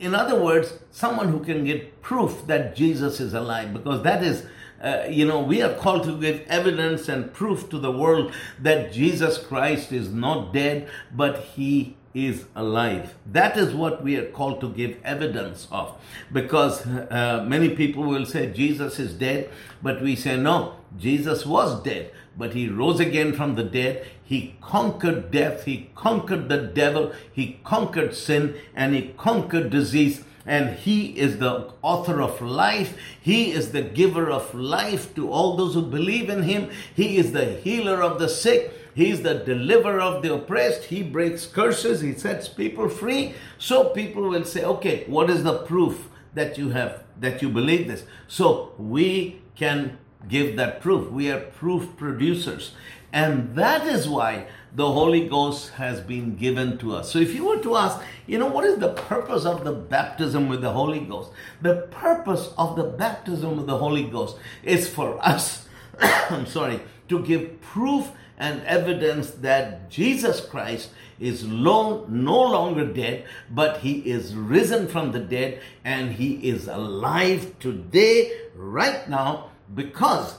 in 0.00 0.14
other 0.14 0.40
words, 0.40 0.78
someone 0.90 1.28
who 1.28 1.40
can 1.40 1.64
give 1.64 2.00
proof 2.00 2.46
that 2.46 2.74
Jesus 2.74 3.20
is 3.20 3.34
alive, 3.34 3.72
because 3.72 4.02
that 4.02 4.22
is, 4.22 4.46
uh, 4.82 5.04
you 5.08 5.26
know, 5.26 5.40
we 5.40 5.62
are 5.62 5.74
called 5.74 6.04
to 6.04 6.18
give 6.18 6.40
evidence 6.48 7.08
and 7.08 7.32
proof 7.32 7.68
to 7.70 7.78
the 7.78 7.92
world 7.92 8.32
that 8.58 8.92
Jesus 8.92 9.38
Christ 9.38 9.92
is 9.92 10.08
not 10.10 10.52
dead, 10.52 10.88
but 11.14 11.38
he 11.54 11.96
is 12.14 12.44
alive. 12.54 13.14
That 13.26 13.56
is 13.56 13.74
what 13.74 14.02
we 14.02 14.16
are 14.16 14.30
called 14.30 14.60
to 14.60 14.70
give 14.70 14.96
evidence 15.04 15.66
of. 15.70 15.98
Because 16.32 16.86
uh, 16.86 17.44
many 17.46 17.70
people 17.70 18.04
will 18.04 18.26
say 18.26 18.52
Jesus 18.52 18.98
is 18.98 19.14
dead, 19.14 19.50
but 19.82 20.02
we 20.02 20.16
say 20.16 20.36
no, 20.36 20.76
Jesus 20.98 21.46
was 21.46 21.82
dead, 21.82 22.12
but 22.36 22.54
he 22.54 22.68
rose 22.68 23.00
again 23.00 23.32
from 23.32 23.54
the 23.54 23.64
dead. 23.64 24.06
He 24.24 24.54
conquered 24.60 25.30
death, 25.30 25.64
he 25.64 25.90
conquered 25.94 26.48
the 26.48 26.58
devil, 26.58 27.12
he 27.32 27.60
conquered 27.64 28.14
sin, 28.14 28.56
and 28.74 28.94
he 28.94 29.14
conquered 29.16 29.70
disease. 29.70 30.24
And 30.44 30.76
he 30.76 31.16
is 31.16 31.38
the 31.38 31.72
author 31.82 32.20
of 32.20 32.40
life. 32.42 32.98
He 33.20 33.52
is 33.52 33.70
the 33.70 33.82
giver 33.82 34.28
of 34.28 34.52
life 34.52 35.14
to 35.14 35.30
all 35.30 35.56
those 35.56 35.74
who 35.74 35.82
believe 35.82 36.28
in 36.28 36.42
him. 36.42 36.70
He 36.96 37.16
is 37.16 37.30
the 37.30 37.44
healer 37.44 38.02
of 38.02 38.18
the 38.18 38.28
sick. 38.28 38.72
He's 38.94 39.22
the 39.22 39.34
deliverer 39.34 40.00
of 40.00 40.22
the 40.22 40.34
oppressed. 40.34 40.84
He 40.84 41.02
breaks 41.02 41.46
curses. 41.46 42.00
He 42.00 42.14
sets 42.14 42.48
people 42.48 42.88
free. 42.88 43.34
So 43.58 43.90
people 43.90 44.28
will 44.28 44.44
say, 44.44 44.64
okay, 44.64 45.04
what 45.06 45.30
is 45.30 45.42
the 45.42 45.58
proof 45.58 46.08
that 46.34 46.58
you 46.58 46.70
have, 46.70 47.02
that 47.18 47.42
you 47.42 47.48
believe 47.48 47.88
this? 47.88 48.04
So 48.28 48.72
we 48.78 49.42
can 49.54 49.98
give 50.28 50.56
that 50.56 50.80
proof. 50.80 51.10
We 51.10 51.30
are 51.30 51.40
proof 51.40 51.96
producers. 51.96 52.72
And 53.12 53.54
that 53.56 53.86
is 53.86 54.08
why 54.08 54.46
the 54.74 54.90
Holy 54.90 55.28
Ghost 55.28 55.70
has 55.72 56.00
been 56.00 56.36
given 56.36 56.78
to 56.78 56.96
us. 56.96 57.12
So 57.12 57.18
if 57.18 57.34
you 57.34 57.46
were 57.46 57.58
to 57.58 57.76
ask, 57.76 58.00
you 58.26 58.38
know, 58.38 58.46
what 58.46 58.64
is 58.64 58.78
the 58.78 58.94
purpose 58.94 59.44
of 59.44 59.64
the 59.64 59.72
baptism 59.72 60.48
with 60.48 60.62
the 60.62 60.72
Holy 60.72 61.00
Ghost? 61.00 61.30
The 61.60 61.88
purpose 61.90 62.54
of 62.56 62.76
the 62.76 62.84
baptism 62.84 63.56
with 63.56 63.66
the 63.66 63.76
Holy 63.76 64.04
Ghost 64.04 64.38
is 64.62 64.88
for 64.88 65.22
us, 65.24 65.68
I'm 66.00 66.46
sorry, 66.46 66.80
to 67.08 67.22
give 67.22 67.60
proof 67.60 68.12
and 68.38 68.62
evidence 68.64 69.30
that 69.30 69.90
Jesus 69.90 70.40
Christ 70.40 70.90
is 71.20 71.46
long, 71.46 72.06
no 72.08 72.40
longer 72.40 72.86
dead, 72.86 73.24
but 73.50 73.78
he 73.78 73.98
is 74.00 74.34
risen 74.34 74.88
from 74.88 75.12
the 75.12 75.20
dead 75.20 75.60
and 75.84 76.12
he 76.12 76.34
is 76.48 76.66
alive 76.66 77.58
today, 77.60 78.32
right 78.54 79.08
now, 79.08 79.50
because 79.74 80.38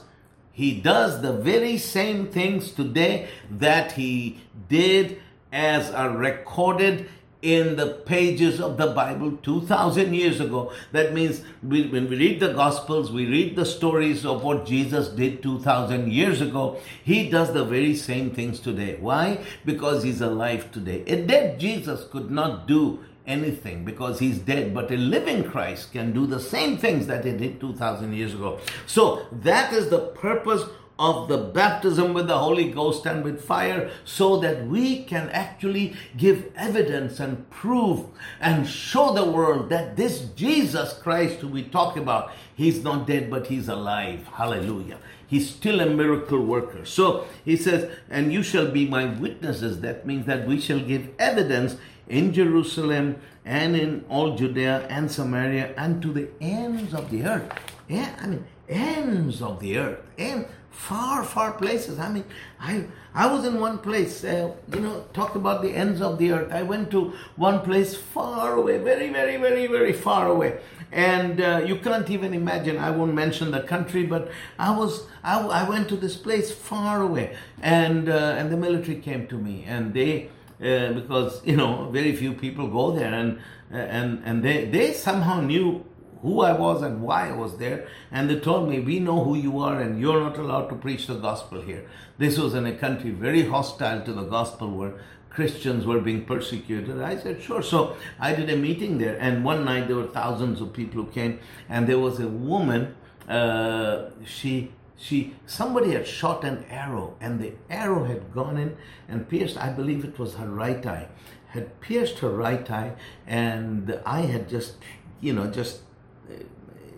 he 0.52 0.80
does 0.80 1.22
the 1.22 1.32
very 1.32 1.78
same 1.78 2.28
things 2.28 2.70
today 2.70 3.28
that 3.50 3.92
he 3.92 4.40
did 4.68 5.20
as 5.52 5.90
are 5.90 6.10
recorded 6.10 7.08
in 7.44 7.76
the 7.76 7.86
pages 8.06 8.58
of 8.58 8.78
the 8.78 8.86
Bible 8.86 9.36
2000 9.42 10.14
years 10.14 10.40
ago. 10.40 10.72
That 10.92 11.12
means 11.12 11.42
we, 11.62 11.86
when 11.88 12.08
we 12.08 12.16
read 12.16 12.40
the 12.40 12.54
Gospels, 12.54 13.12
we 13.12 13.26
read 13.26 13.54
the 13.54 13.66
stories 13.66 14.24
of 14.24 14.42
what 14.42 14.64
Jesus 14.64 15.08
did 15.08 15.42
2000 15.42 16.10
years 16.10 16.40
ago. 16.40 16.80
He 17.04 17.28
does 17.28 17.52
the 17.52 17.64
very 17.64 17.94
same 17.94 18.30
things 18.30 18.60
today. 18.60 18.96
Why? 18.98 19.44
Because 19.66 20.02
he's 20.02 20.22
alive 20.22 20.72
today. 20.72 21.04
A 21.06 21.22
dead 21.22 21.60
Jesus 21.60 22.06
could 22.10 22.30
not 22.30 22.66
do 22.66 23.00
anything 23.26 23.84
because 23.84 24.18
he's 24.18 24.38
dead, 24.38 24.74
but 24.74 24.90
a 24.90 24.96
living 24.96 25.44
Christ 25.44 25.92
can 25.92 26.12
do 26.12 26.26
the 26.26 26.40
same 26.40 26.78
things 26.78 27.06
that 27.08 27.24
he 27.24 27.32
did 27.32 27.60
2000 27.60 28.12
years 28.14 28.34
ago. 28.34 28.58
So 28.86 29.26
that 29.32 29.72
is 29.72 29.90
the 29.90 29.98
purpose 29.98 30.62
of 30.98 31.28
the 31.28 31.38
baptism 31.38 32.14
with 32.14 32.28
the 32.28 32.38
Holy 32.38 32.70
Ghost 32.70 33.04
and 33.06 33.24
with 33.24 33.44
fire 33.44 33.90
so 34.04 34.38
that 34.38 34.66
we 34.66 35.02
can 35.04 35.28
actually 35.30 35.96
give 36.16 36.52
evidence 36.56 37.18
and 37.18 37.48
prove 37.50 38.06
and 38.40 38.68
show 38.68 39.12
the 39.12 39.24
world 39.24 39.70
that 39.70 39.96
this 39.96 40.20
Jesus 40.36 40.92
Christ 40.92 41.40
who 41.40 41.48
we 41.48 41.64
talk 41.64 41.96
about, 41.96 42.30
he's 42.54 42.84
not 42.84 43.06
dead 43.06 43.28
but 43.28 43.48
he's 43.48 43.68
alive. 43.68 44.28
Hallelujah. 44.34 44.98
He's 45.26 45.50
still 45.50 45.80
a 45.80 45.86
miracle 45.86 46.44
worker. 46.44 46.84
So 46.84 47.26
he 47.44 47.56
says, 47.56 47.90
and 48.08 48.32
you 48.32 48.42
shall 48.42 48.70
be 48.70 48.86
my 48.86 49.06
witnesses. 49.06 49.80
That 49.80 50.06
means 50.06 50.26
that 50.26 50.46
we 50.46 50.60
shall 50.60 50.80
give 50.80 51.08
evidence 51.18 51.76
in 52.08 52.32
Jerusalem 52.32 53.16
and 53.44 53.74
in 53.74 54.04
all 54.08 54.36
Judea 54.36 54.86
and 54.88 55.10
Samaria 55.10 55.74
and 55.76 56.00
to 56.02 56.12
the 56.12 56.28
ends 56.40 56.94
of 56.94 57.10
the 57.10 57.24
earth. 57.24 57.52
Yeah, 57.88 58.14
I 58.20 58.26
mean, 58.26 58.44
ends 58.68 59.42
of 59.42 59.60
the 59.60 59.78
earth. 59.78 60.00
And 60.18 60.46
far, 60.74 61.24
far 61.24 61.52
places. 61.52 61.98
I 61.98 62.08
mean, 62.10 62.24
I 62.60 62.84
I 63.14 63.32
was 63.32 63.44
in 63.44 63.60
one 63.60 63.78
place, 63.78 64.24
uh, 64.24 64.50
you 64.74 64.80
know, 64.80 65.04
talk 65.12 65.34
about 65.34 65.62
the 65.62 65.70
ends 65.70 66.00
of 66.00 66.18
the 66.18 66.32
earth. 66.32 66.52
I 66.52 66.62
went 66.62 66.90
to 66.90 67.12
one 67.36 67.60
place 67.60 67.96
far 67.96 68.54
away, 68.54 68.78
very, 68.78 69.08
very, 69.10 69.36
very, 69.36 69.66
very 69.66 69.92
far 69.92 70.28
away, 70.28 70.58
and 70.92 71.40
uh, 71.40 71.62
you 71.64 71.76
can't 71.76 72.08
even 72.10 72.34
imagine. 72.34 72.78
I 72.78 72.90
won't 72.90 73.14
mention 73.14 73.50
the 73.52 73.62
country, 73.62 74.04
but 74.04 74.30
I 74.58 74.76
was 74.76 75.06
I, 75.22 75.40
I 75.40 75.68
went 75.68 75.88
to 75.90 75.96
this 75.96 76.16
place 76.16 76.50
far 76.52 77.00
away, 77.02 77.36
and 77.62 78.08
uh, 78.08 78.36
and 78.38 78.50
the 78.50 78.56
military 78.56 78.98
came 79.00 79.26
to 79.28 79.38
me, 79.38 79.64
and 79.66 79.94
they. 79.94 80.30
uh, 80.62 80.92
because 80.92 81.42
you 81.44 81.56
know 81.56 81.90
very 81.90 82.14
few 82.16 82.32
people 82.32 82.68
go 82.68 82.92
there, 82.92 83.12
and 83.12 83.38
and 83.70 84.22
and 84.24 84.42
they 84.42 84.64
they 84.66 84.92
somehow 84.92 85.40
knew 85.40 85.84
who 86.24 86.40
I 86.40 86.52
was 86.52 86.82
and 86.82 87.02
why 87.02 87.28
I 87.28 87.32
was 87.32 87.58
there. 87.58 87.86
And 88.10 88.30
they 88.30 88.40
told 88.40 88.68
me, 88.68 88.80
We 88.80 88.98
know 88.98 89.22
who 89.22 89.36
you 89.36 89.60
are, 89.60 89.80
and 89.80 90.00
you're 90.00 90.20
not 90.20 90.38
allowed 90.38 90.68
to 90.70 90.74
preach 90.74 91.06
the 91.06 91.16
gospel 91.16 91.60
here. 91.60 91.86
This 92.16 92.38
was 92.38 92.54
in 92.54 92.66
a 92.66 92.74
country 92.74 93.10
very 93.10 93.46
hostile 93.46 94.02
to 94.06 94.12
the 94.12 94.24
gospel 94.24 94.70
where 94.70 94.94
Christians 95.28 95.84
were 95.84 96.00
being 96.00 96.24
persecuted. 96.24 97.02
I 97.02 97.18
said, 97.18 97.42
Sure. 97.42 97.62
So 97.62 97.96
I 98.18 98.34
did 98.34 98.48
a 98.48 98.56
meeting 98.56 98.96
there, 98.96 99.18
and 99.20 99.44
one 99.44 99.66
night 99.66 99.86
there 99.86 99.96
were 99.96 100.06
thousands 100.06 100.62
of 100.62 100.72
people 100.72 101.04
who 101.04 101.10
came, 101.10 101.40
and 101.68 101.86
there 101.86 101.98
was 101.98 102.18
a 102.20 102.28
woman, 102.28 102.94
uh, 103.28 104.10
she 104.24 104.72
she 104.96 105.34
somebody 105.44 105.90
had 105.90 106.06
shot 106.06 106.44
an 106.44 106.64
arrow 106.70 107.16
and 107.20 107.40
the 107.40 107.52
arrow 107.68 108.04
had 108.04 108.32
gone 108.32 108.56
in 108.56 108.76
and 109.08 109.28
pierced 109.28 109.56
i 109.56 109.68
believe 109.68 110.04
it 110.04 110.16
was 110.20 110.34
her 110.34 110.48
right 110.48 110.86
eye 110.86 111.08
had 111.48 111.80
pierced 111.80 112.20
her 112.20 112.30
right 112.30 112.70
eye 112.70 112.92
and 113.26 114.00
eye 114.06 114.20
had 114.20 114.48
just 114.48 114.76
you 115.20 115.32
know 115.32 115.48
just 115.48 115.80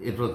it 0.07 0.19
was 0.19 0.33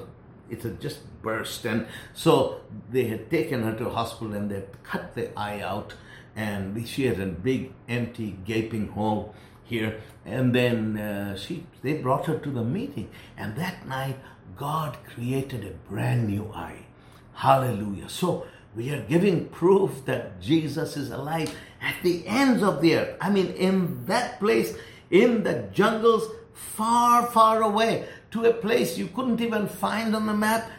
it 0.49 0.61
had 0.63 0.81
just 0.81 0.99
burst 1.21 1.65
and 1.65 1.87
so 2.13 2.59
they 2.91 3.05
had 3.05 3.29
taken 3.29 3.63
her 3.63 3.73
to 3.73 3.89
hospital 3.89 4.33
and 4.33 4.51
they 4.51 4.63
cut 4.83 5.15
the 5.15 5.25
eye 5.39 5.61
out 5.61 5.93
and 6.35 6.87
she 6.87 7.05
had 7.05 7.19
a 7.19 7.25
big 7.25 7.71
empty 7.87 8.37
gaping 8.45 8.87
hole 8.89 9.33
here 9.63 10.01
and 10.25 10.53
then 10.53 10.97
uh, 10.97 11.35
she 11.37 11.65
they 11.81 11.93
brought 11.93 12.25
her 12.25 12.37
to 12.37 12.49
the 12.49 12.63
meeting 12.63 13.09
and 13.37 13.55
that 13.55 13.87
night 13.87 14.17
god 14.57 14.97
created 15.13 15.63
a 15.65 15.89
brand 15.89 16.27
new 16.27 16.51
eye. 16.53 16.85
Hallelujah. 17.33 18.09
So 18.09 18.45
we 18.75 18.91
are 18.91 19.01
giving 19.01 19.47
proof 19.47 20.05
that 20.05 20.41
jesus 20.41 20.97
is 20.97 21.09
alive 21.11 21.55
at 21.81 21.95
the 22.03 22.27
ends 22.27 22.61
of 22.61 22.81
the 22.81 22.95
earth. 22.95 23.17
I 23.21 23.29
mean 23.29 23.47
in 23.53 24.05
that 24.05 24.39
place 24.39 24.75
in 25.09 25.43
the 25.43 25.69
jungles 25.73 26.29
far 26.53 27.25
far 27.25 27.61
away 27.61 28.05
to 28.31 28.45
a 28.45 28.53
place 28.53 28.97
you 28.97 29.07
couldn't 29.07 29.41
even 29.41 29.67
find 29.67 30.15
on 30.15 30.25
the 30.25 30.33
map. 30.33 30.69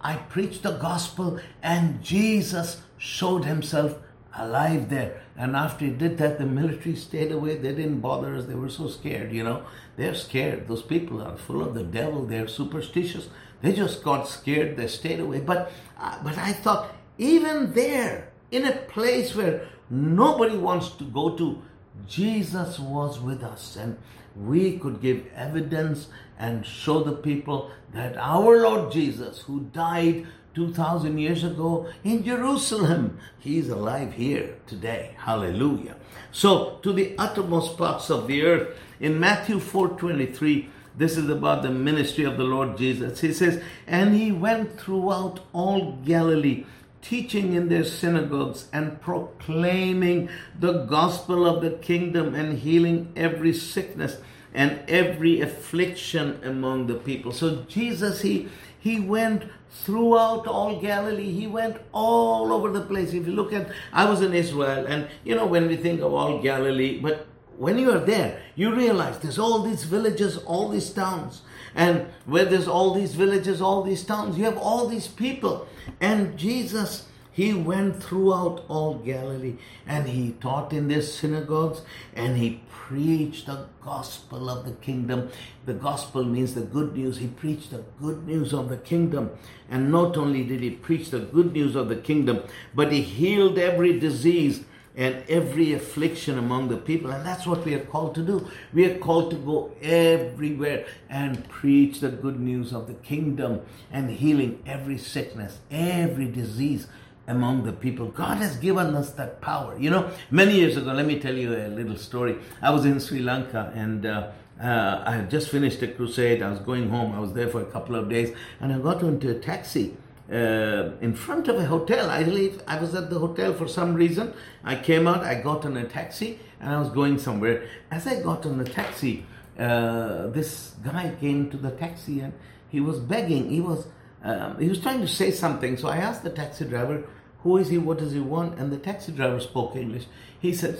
I 0.00 0.16
preached 0.16 0.62
the 0.62 0.72
gospel 0.72 1.40
and 1.62 2.02
Jesus 2.02 2.82
showed 2.98 3.44
himself 3.44 3.98
alive 4.36 4.88
there. 4.90 5.22
And 5.36 5.56
after 5.56 5.86
he 5.86 5.90
did 5.90 6.18
that, 6.18 6.38
the 6.38 6.46
military 6.46 6.94
stayed 6.94 7.32
away. 7.32 7.56
They 7.56 7.74
didn't 7.74 8.00
bother 8.00 8.34
us. 8.34 8.46
They 8.46 8.54
were 8.54 8.68
so 8.68 8.88
scared, 8.88 9.32
you 9.32 9.42
know. 9.42 9.64
They're 9.96 10.14
scared. 10.14 10.68
Those 10.68 10.82
people 10.82 11.22
are 11.22 11.36
full 11.36 11.62
of 11.62 11.74
the 11.74 11.82
devil. 11.82 12.24
They're 12.26 12.48
superstitious. 12.48 13.28
They 13.62 13.72
just 13.72 14.02
got 14.02 14.28
scared. 14.28 14.76
They 14.76 14.86
stayed 14.86 15.20
away. 15.20 15.40
But, 15.40 15.72
uh, 15.98 16.18
but 16.22 16.38
I 16.38 16.52
thought, 16.52 16.94
even 17.18 17.72
there, 17.72 18.32
in 18.50 18.66
a 18.66 18.72
place 18.72 19.34
where 19.34 19.66
nobody 19.88 20.56
wants 20.56 20.90
to 20.90 21.04
go 21.04 21.36
to, 21.36 21.62
Jesus 22.06 22.78
was 22.78 23.20
with 23.20 23.42
us. 23.42 23.76
And 23.76 23.98
we 24.36 24.78
could 24.78 25.00
give 25.00 25.26
evidence 25.34 26.08
and 26.40 26.64
show 26.64 27.04
the 27.04 27.12
people 27.12 27.70
that 27.92 28.16
our 28.16 28.62
Lord 28.62 28.90
Jesus, 28.90 29.40
who 29.40 29.60
died 29.72 30.26
2,000 30.54 31.18
years 31.18 31.44
ago 31.44 31.86
in 32.02 32.24
Jerusalem, 32.24 33.18
He 33.38 33.58
is 33.58 33.68
alive 33.68 34.14
here 34.14 34.56
today. 34.66 35.14
Hallelujah. 35.18 35.96
So, 36.32 36.78
to 36.82 36.92
the 36.92 37.14
uttermost 37.18 37.76
parts 37.76 38.10
of 38.10 38.26
the 38.26 38.42
earth, 38.42 38.76
in 38.98 39.20
Matthew 39.20 39.58
4:23, 39.58 40.68
this 40.96 41.16
is 41.16 41.28
about 41.28 41.62
the 41.62 41.70
ministry 41.70 42.24
of 42.24 42.36
the 42.36 42.44
Lord 42.44 42.76
Jesus. 42.76 43.20
He 43.20 43.32
says, 43.32 43.62
And 43.86 44.14
he 44.14 44.32
went 44.32 44.78
throughout 44.78 45.40
all 45.52 45.92
Galilee 46.04 46.64
teaching 47.02 47.54
in 47.54 47.68
their 47.68 47.84
synagogues 47.84 48.68
and 48.72 49.00
proclaiming 49.00 50.28
the 50.58 50.84
gospel 50.84 51.46
of 51.46 51.62
the 51.62 51.70
kingdom 51.70 52.34
and 52.34 52.58
healing 52.58 53.12
every 53.16 53.54
sickness 53.54 54.18
and 54.54 54.80
every 54.88 55.40
affliction 55.40 56.40
among 56.42 56.86
the 56.86 56.94
people. 56.94 57.32
So 57.32 57.64
Jesus, 57.68 58.22
he 58.22 58.48
he 58.78 58.98
went 58.98 59.44
throughout 59.70 60.46
all 60.46 60.80
Galilee. 60.80 61.30
He 61.32 61.46
went 61.46 61.76
all 61.92 62.52
over 62.52 62.70
the 62.70 62.80
place. 62.80 63.12
If 63.12 63.26
you 63.26 63.32
look 63.32 63.52
at, 63.52 63.70
I 63.92 64.08
was 64.08 64.22
in 64.22 64.34
Israel, 64.34 64.86
and 64.86 65.08
you 65.24 65.34
know 65.34 65.46
when 65.46 65.68
we 65.68 65.76
think 65.76 66.00
of 66.00 66.12
all 66.12 66.40
Galilee, 66.40 66.98
but 67.00 67.26
when 67.60 67.78
you 67.78 67.92
are 67.92 68.00
there, 68.00 68.40
you 68.56 68.74
realize 68.74 69.18
there's 69.18 69.38
all 69.38 69.62
these 69.62 69.84
villages, 69.84 70.38
all 70.38 70.70
these 70.70 70.90
towns. 70.90 71.42
And 71.74 72.06
where 72.24 72.46
there's 72.46 72.66
all 72.66 72.94
these 72.94 73.14
villages, 73.14 73.60
all 73.60 73.82
these 73.82 74.02
towns, 74.02 74.38
you 74.38 74.44
have 74.44 74.56
all 74.56 74.88
these 74.88 75.06
people. 75.06 75.68
And 76.00 76.38
Jesus, 76.38 77.06
he 77.30 77.52
went 77.52 78.02
throughout 78.02 78.64
all 78.68 78.94
Galilee 78.94 79.56
and 79.86 80.08
he 80.08 80.32
taught 80.40 80.72
in 80.72 80.88
their 80.88 81.02
synagogues 81.02 81.82
and 82.14 82.38
he 82.38 82.62
preached 82.90 83.46
the 83.46 83.66
gospel 83.80 84.50
of 84.50 84.64
the 84.64 84.72
kingdom. 84.72 85.30
The 85.64 85.74
gospel 85.74 86.24
means 86.24 86.54
the 86.54 86.62
good 86.62 86.96
news. 86.96 87.18
He 87.18 87.28
preached 87.28 87.70
the 87.70 87.84
good 88.00 88.26
news 88.26 88.52
of 88.52 88.68
the 88.68 88.78
kingdom. 88.78 89.30
And 89.70 89.92
not 89.92 90.16
only 90.16 90.42
did 90.42 90.60
he 90.60 90.70
preach 90.70 91.10
the 91.10 91.20
good 91.20 91.52
news 91.52 91.76
of 91.76 91.88
the 91.88 91.94
kingdom, 91.94 92.42
but 92.74 92.90
he 92.90 93.00
healed 93.02 93.58
every 93.58 94.00
disease 94.00 94.64
and 94.96 95.22
every 95.28 95.72
affliction 95.72 96.36
among 96.36 96.66
the 96.66 96.76
people. 96.76 97.12
And 97.12 97.24
that's 97.24 97.46
what 97.46 97.64
we 97.64 97.74
are 97.74 97.84
called 97.84 98.16
to 98.16 98.22
do. 98.22 98.48
We 98.72 98.86
are 98.86 98.98
called 98.98 99.30
to 99.30 99.36
go 99.36 99.70
everywhere 99.80 100.84
and 101.08 101.48
preach 101.48 102.00
the 102.00 102.08
good 102.08 102.40
news 102.40 102.72
of 102.72 102.88
the 102.88 102.94
kingdom 102.94 103.60
and 103.92 104.10
healing 104.10 104.64
every 104.66 104.98
sickness, 104.98 105.60
every 105.70 106.26
disease 106.26 106.88
among 107.26 107.64
the 107.64 107.72
people. 107.72 108.06
God 108.08 108.38
has 108.38 108.56
given 108.56 108.94
us 108.94 109.12
that 109.12 109.40
power. 109.40 109.76
You 109.78 109.90
know, 109.90 110.10
many 110.30 110.54
years 110.56 110.76
ago, 110.76 110.92
let 110.92 111.06
me 111.06 111.18
tell 111.18 111.36
you 111.36 111.54
a 111.54 111.68
little 111.68 111.96
story. 111.96 112.36
I 112.60 112.70
was 112.70 112.84
in 112.84 112.98
Sri 113.00 113.20
Lanka 113.20 113.72
and 113.74 114.06
uh, 114.06 114.30
uh, 114.60 115.02
I 115.06 115.16
had 115.16 115.30
just 115.30 115.48
finished 115.48 115.82
a 115.82 115.88
crusade. 115.88 116.42
I 116.42 116.50
was 116.50 116.60
going 116.60 116.88
home. 116.88 117.14
I 117.14 117.20
was 117.20 117.32
there 117.32 117.48
for 117.48 117.60
a 117.60 117.66
couple 117.66 117.94
of 117.94 118.08
days 118.08 118.36
and 118.60 118.72
I 118.72 118.78
got 118.78 119.02
into 119.02 119.30
a 119.30 119.38
taxi 119.38 119.96
uh, 120.30 120.90
in 121.00 121.14
front 121.14 121.48
of 121.48 121.56
a 121.56 121.64
hotel. 121.64 122.08
I 122.08 122.22
believe 122.22 122.62
I 122.66 122.80
was 122.80 122.94
at 122.94 123.10
the 123.10 123.18
hotel 123.18 123.52
for 123.54 123.66
some 123.66 123.94
reason. 123.94 124.32
I 124.64 124.76
came 124.76 125.06
out, 125.06 125.24
I 125.24 125.40
got 125.40 125.64
on 125.64 125.76
a 125.76 125.84
taxi, 125.84 126.38
and 126.60 126.70
I 126.70 126.78
was 126.78 126.90
going 126.90 127.18
somewhere. 127.18 127.68
As 127.90 128.06
I 128.06 128.22
got 128.22 128.46
on 128.46 128.58
the 128.58 128.64
taxi, 128.64 129.26
uh, 129.58 130.28
this 130.28 130.74
guy 130.82 131.12
came 131.20 131.50
to 131.50 131.56
the 131.56 131.70
taxi 131.70 132.20
and 132.20 132.32
he 132.68 132.80
was 132.80 132.98
begging. 132.98 133.50
He 133.50 133.60
was 133.60 133.86
um, 134.22 134.58
he 134.58 134.68
was 134.68 134.80
trying 134.80 135.00
to 135.00 135.08
say 135.08 135.30
something. 135.30 135.76
So 135.76 135.88
I 135.88 135.96
asked 135.96 136.22
the 136.22 136.30
taxi 136.30 136.64
driver, 136.64 137.04
"Who 137.42 137.56
is 137.56 137.68
he? 137.68 137.78
What 137.78 137.98
does 137.98 138.12
he 138.12 138.20
want?" 138.20 138.58
And 138.58 138.70
the 138.72 138.78
taxi 138.78 139.12
driver 139.12 139.40
spoke 139.40 139.76
English. 139.76 140.06
He 140.38 140.54
said, 140.54 140.78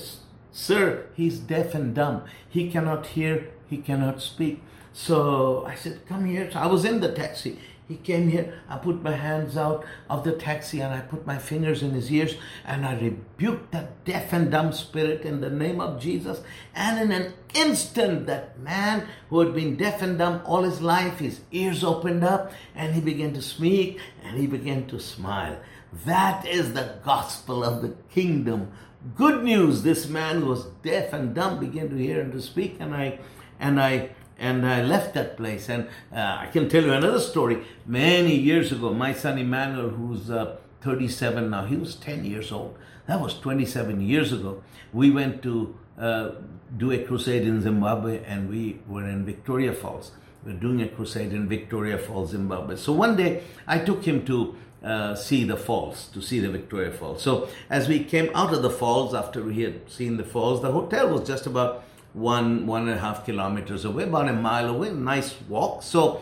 "Sir, 0.53 1.07
he's 1.15 1.39
deaf 1.39 1.75
and 1.75 1.95
dumb. 1.95 2.23
He 2.49 2.71
cannot 2.71 3.07
hear. 3.07 3.49
He 3.69 3.79
cannot 3.79 4.21
speak." 4.21 4.63
So 4.93 5.65
I 5.67 5.75
said, 5.75 6.07
"Come 6.07 6.27
here." 6.27 6.51
So 6.51 6.59
I 6.59 6.67
was 6.67 6.85
in 6.85 7.01
the 7.01 7.13
taxi. 7.13 7.59
He 7.91 7.97
came 7.97 8.29
here, 8.29 8.55
I 8.69 8.77
put 8.77 9.03
my 9.03 9.17
hands 9.17 9.57
out 9.57 9.85
of 10.09 10.23
the 10.23 10.31
taxi 10.31 10.79
and 10.79 10.95
I 10.95 11.01
put 11.01 11.27
my 11.27 11.39
fingers 11.39 11.83
in 11.83 11.91
his 11.91 12.09
ears 12.13 12.37
and 12.65 12.87
I 12.87 12.97
rebuked 12.97 13.73
that 13.73 14.05
deaf 14.05 14.33
and 14.33 14.49
dumb 14.49 14.73
spirit 14.73 15.23
in 15.23 15.41
the 15.41 15.51
name 15.51 15.81
of 15.81 16.01
Jesus. 16.01 16.41
And 16.73 17.01
in 17.01 17.11
an 17.11 17.33
instant, 17.53 18.27
that 18.27 18.61
man 18.61 19.09
who 19.29 19.41
had 19.41 19.53
been 19.57 19.75
deaf 19.75 20.03
and 20.03 20.17
dumb 20.17 20.41
all 20.45 20.63
his 20.63 20.81
life, 20.81 21.19
his 21.19 21.41
ears 21.51 21.83
opened 21.83 22.23
up 22.23 22.53
and 22.77 22.95
he 22.95 23.01
began 23.01 23.35
to 23.35 23.43
speak 23.43 23.99
and 24.23 24.39
he 24.39 24.47
began 24.47 24.87
to 24.87 25.01
smile. 25.01 25.59
That 26.07 26.47
is 26.47 26.75
the 26.75 26.95
gospel 27.05 27.65
of 27.65 27.83
the 27.83 27.97
kingdom. 28.09 28.71
Good 29.17 29.43
news. 29.43 29.83
This 29.83 30.07
man 30.07 30.43
who 30.43 30.47
was 30.47 30.67
deaf 30.85 31.13
and 31.13 31.35
dumb 31.35 31.59
began 31.59 31.89
to 31.91 31.97
hear 31.97 32.21
and 32.21 32.31
to 32.35 32.41
speak 32.41 32.77
and 32.79 32.95
I 32.95 33.19
and 33.59 33.81
I 33.81 34.11
and 34.41 34.67
I 34.67 34.83
left 34.83 35.15
that 35.15 35.37
place. 35.37 35.69
And 35.69 35.87
uh, 36.13 36.39
I 36.41 36.49
can 36.51 36.69
tell 36.69 36.83
you 36.83 36.93
another 36.93 37.21
story. 37.21 37.63
Many 37.87 38.35
years 38.35 38.73
ago, 38.73 38.93
my 38.93 39.13
son 39.13 39.39
Emmanuel, 39.39 39.91
who's 39.91 40.31
uh, 40.31 40.57
37 40.81 41.51
now, 41.51 41.67
he 41.67 41.77
was 41.77 41.95
10 41.95 42.25
years 42.25 42.51
old. 42.51 42.77
That 43.07 43.21
was 43.21 43.39
27 43.39 44.01
years 44.01 44.33
ago. 44.33 44.63
We 44.93 45.11
went 45.11 45.43
to 45.43 45.79
uh, 45.99 46.31
do 46.77 46.91
a 46.91 46.99
crusade 47.05 47.47
in 47.47 47.61
Zimbabwe, 47.61 48.25
and 48.25 48.49
we 48.49 48.81
were 48.89 49.07
in 49.07 49.25
Victoria 49.25 49.73
Falls. 49.73 50.13
We're 50.45 50.55
doing 50.55 50.81
a 50.81 50.89
crusade 50.89 51.33
in 51.33 51.49
Victoria 51.49 51.99
Falls, 51.99 52.31
Zimbabwe. 52.31 52.77
So 52.77 52.93
one 52.93 53.17
day, 53.17 53.43
I 53.67 53.79
took 53.79 54.05
him 54.05 54.25
to 54.25 54.57
uh, 54.83 55.15
see 55.15 55.45
the 55.45 55.57
falls, 55.57 56.09
to 56.15 56.23
see 56.23 56.41
the 56.41 56.49
Victoria 56.49 56.91
Falls. 56.91 57.23
So 57.23 57.49
as 57.69 57.89
we 57.89 58.03
came 58.03 58.31
out 58.35 58.55
of 58.55 58.63
the 58.63 58.71
falls, 58.71 59.13
after 59.15 59.43
we 59.43 59.61
had 59.61 59.91
seen 59.91 60.17
the 60.17 60.25
falls, 60.25 60.63
the 60.63 60.73
hotel 60.73 61.11
was 61.11 61.27
just 61.29 61.45
about 61.47 61.85
one 62.13 62.67
one 62.67 62.89
and 62.89 62.99
a 62.99 63.01
half 63.01 63.25
kilometers 63.25 63.85
away, 63.85 64.05
about 64.05 64.29
a 64.29 64.33
mile 64.33 64.69
away. 64.69 64.91
Nice 64.91 65.35
walk. 65.49 65.83
So, 65.83 66.21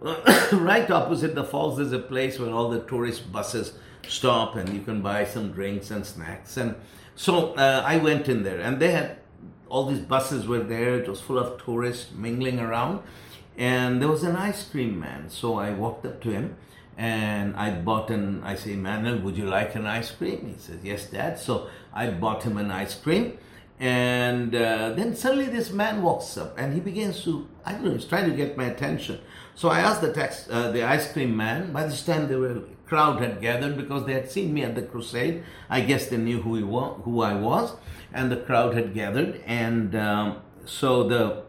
right 0.52 0.90
opposite 0.90 1.34
the 1.34 1.44
falls, 1.44 1.78
is 1.78 1.92
a 1.92 1.98
place 1.98 2.38
where 2.38 2.50
all 2.50 2.68
the 2.68 2.80
tourist 2.80 3.32
buses 3.32 3.74
stop, 4.06 4.56
and 4.56 4.68
you 4.68 4.80
can 4.80 5.00
buy 5.00 5.24
some 5.24 5.52
drinks 5.52 5.90
and 5.90 6.04
snacks. 6.04 6.56
And 6.56 6.74
so 7.14 7.54
uh, 7.54 7.82
I 7.84 7.96
went 7.98 8.28
in 8.28 8.42
there, 8.42 8.60
and 8.60 8.80
they 8.80 8.90
had 8.90 9.18
all 9.68 9.86
these 9.86 10.00
buses 10.00 10.46
were 10.46 10.60
there. 10.60 10.98
It 10.98 11.08
was 11.08 11.20
full 11.20 11.38
of 11.38 11.62
tourists 11.62 12.12
mingling 12.14 12.60
around, 12.60 13.02
and 13.56 14.00
there 14.00 14.08
was 14.08 14.22
an 14.22 14.36
ice 14.36 14.68
cream 14.68 15.00
man. 15.00 15.30
So 15.30 15.58
I 15.58 15.70
walked 15.70 16.06
up 16.06 16.20
to 16.22 16.30
him. 16.30 16.56
And 17.00 17.54
I 17.54 17.70
bought 17.70 18.10
an, 18.10 18.42
I 18.42 18.56
say, 18.56 18.74
Manuel, 18.74 19.20
would 19.20 19.36
you 19.36 19.46
like 19.46 19.76
an 19.76 19.86
ice 19.86 20.10
cream? 20.10 20.52
He 20.52 20.60
says, 20.60 20.80
yes, 20.82 21.06
dad. 21.06 21.38
So 21.38 21.68
I 21.94 22.10
bought 22.10 22.42
him 22.42 22.56
an 22.56 22.72
ice 22.72 22.96
cream 22.96 23.38
And 23.80 24.54
uh, 24.54 24.90
then 24.90 25.14
suddenly 25.14 25.46
this 25.46 25.70
man 25.70 26.02
walks 26.02 26.36
up 26.36 26.58
and 26.58 26.74
he 26.74 26.80
begins 26.80 27.22
to, 27.24 27.48
I 27.64 27.72
don't 27.72 27.84
know, 27.84 27.92
he's 27.92 28.04
trying 28.04 28.28
to 28.28 28.36
get 28.36 28.56
my 28.56 28.64
attention. 28.64 29.20
So 29.54 29.68
I 29.68 29.80
asked 29.80 30.00
the 30.00 30.12
tax, 30.12 30.48
uh, 30.50 30.72
the 30.72 30.82
ice 30.82 31.12
cream 31.12 31.36
man. 31.36 31.72
By 31.72 31.84
this 31.84 32.04
time, 32.04 32.28
the 32.28 32.38
were, 32.38 32.62
crowd 32.86 33.20
had 33.20 33.40
gathered 33.40 33.76
because 33.76 34.06
they 34.06 34.14
had 34.14 34.30
seen 34.30 34.52
me 34.52 34.62
at 34.64 34.74
the 34.74 34.82
crusade. 34.82 35.44
I 35.68 35.82
guess 35.82 36.06
they 36.08 36.16
knew 36.16 36.42
who, 36.42 36.54
he 36.56 36.62
who 36.62 37.20
I 37.20 37.34
was, 37.34 37.72
and 38.12 38.32
the 38.32 38.36
crowd 38.36 38.74
had 38.74 38.94
gathered. 38.94 39.42
And 39.46 39.94
um, 39.94 40.38
so 40.64 41.06
the, 41.06 41.42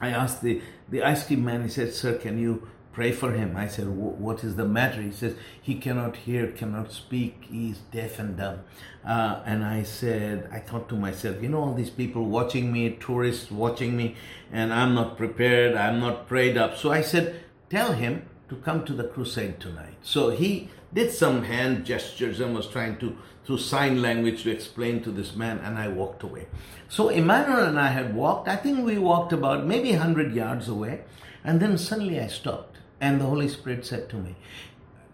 I 0.00 0.08
asked 0.08 0.42
the, 0.42 0.62
the 0.88 1.02
ice 1.02 1.26
cream 1.26 1.44
man. 1.44 1.62
He 1.62 1.68
said, 1.68 1.92
"Sir, 1.92 2.16
can 2.18 2.38
you 2.38 2.68
pray 2.94 3.12
for 3.12 3.32
him. 3.32 3.56
I 3.56 3.66
said, 3.68 3.88
What 3.88 4.44
is 4.44 4.56
the 4.56 4.64
matter? 4.64 5.02
He 5.02 5.10
says, 5.10 5.34
He 5.60 5.74
cannot 5.74 6.16
hear, 6.16 6.46
cannot 6.52 6.92
speak, 6.92 7.44
he's 7.50 7.78
deaf 7.92 8.18
and 8.18 8.36
dumb. 8.36 8.60
Uh, 9.04 9.42
and 9.44 9.64
I 9.64 9.82
said, 9.82 10.48
I 10.50 10.60
thought 10.60 10.88
to 10.88 10.94
myself, 10.94 11.42
you 11.42 11.48
know, 11.48 11.60
all 11.60 11.74
these 11.74 11.90
people 11.90 12.24
watching 12.24 12.72
me, 12.72 12.96
tourists 12.98 13.50
watching 13.50 13.96
me, 13.96 14.16
and 14.50 14.72
I'm 14.72 14.94
not 14.94 15.18
prepared, 15.18 15.74
I'm 15.74 16.00
not 16.00 16.28
prayed 16.28 16.56
up. 16.56 16.78
So 16.78 16.92
I 16.92 17.02
said, 17.02 17.42
Tell 17.68 17.92
him 17.92 18.26
to 18.48 18.56
come 18.56 18.84
to 18.84 18.92
the 18.92 19.04
crusade 19.04 19.58
tonight. 19.58 19.96
So 20.02 20.30
he 20.30 20.70
did 20.92 21.10
some 21.10 21.42
hand 21.42 21.84
gestures 21.84 22.38
and 22.38 22.54
was 22.54 22.68
trying 22.68 22.98
to, 22.98 23.16
through 23.44 23.58
sign 23.58 24.00
language, 24.00 24.44
to 24.44 24.50
explain 24.50 25.02
to 25.02 25.10
this 25.10 25.34
man, 25.34 25.58
and 25.58 25.76
I 25.76 25.88
walked 25.88 26.22
away. 26.22 26.46
So 26.88 27.08
Emmanuel 27.08 27.64
and 27.64 27.80
I 27.80 27.88
had 27.88 28.14
walked, 28.14 28.46
I 28.48 28.56
think 28.56 28.86
we 28.86 28.98
walked 28.98 29.32
about 29.32 29.66
maybe 29.66 29.90
100 29.90 30.32
yards 30.32 30.68
away, 30.68 31.02
and 31.42 31.60
then 31.60 31.76
suddenly 31.76 32.20
I 32.20 32.28
stopped. 32.28 32.73
And 33.04 33.20
the 33.20 33.26
Holy 33.26 33.48
Spirit 33.48 33.84
said 33.84 34.08
to 34.10 34.16
me, 34.16 34.34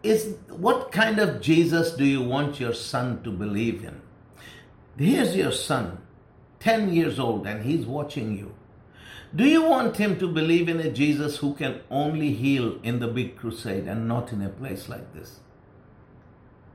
is 0.05 0.37
what 0.49 0.93
kind 0.93 1.19
of 1.19 1.41
Jesus 1.41 1.91
do 1.91 2.05
you 2.05 2.23
want 2.23 2.61
your 2.61 2.73
son 2.73 3.21
to 3.25 3.33
believe 3.33 3.83
in? 3.85 4.01
Here's 4.97 5.35
your 5.35 5.51
son, 5.51 5.99
10 6.61 6.93
years 6.93 7.19
old, 7.19 7.49
and 7.49 7.65
he's 7.65 7.87
watching 7.87 8.39
you. 8.39 8.55
Do 9.35 9.45
you 9.45 9.65
want 9.65 9.97
him 9.97 10.21
to 10.21 10.29
believe 10.29 10.69
in 10.69 10.79
a 10.79 10.93
Jesus 10.93 11.39
who 11.39 11.55
can 11.55 11.81
only 11.91 12.33
heal 12.33 12.79
in 12.85 13.01
the 13.01 13.09
big 13.09 13.37
crusade 13.37 13.89
and 13.89 14.07
not 14.07 14.33
in 14.33 14.41
a 14.41 14.51
place 14.51 14.89
like 14.89 15.13
this? 15.13 15.41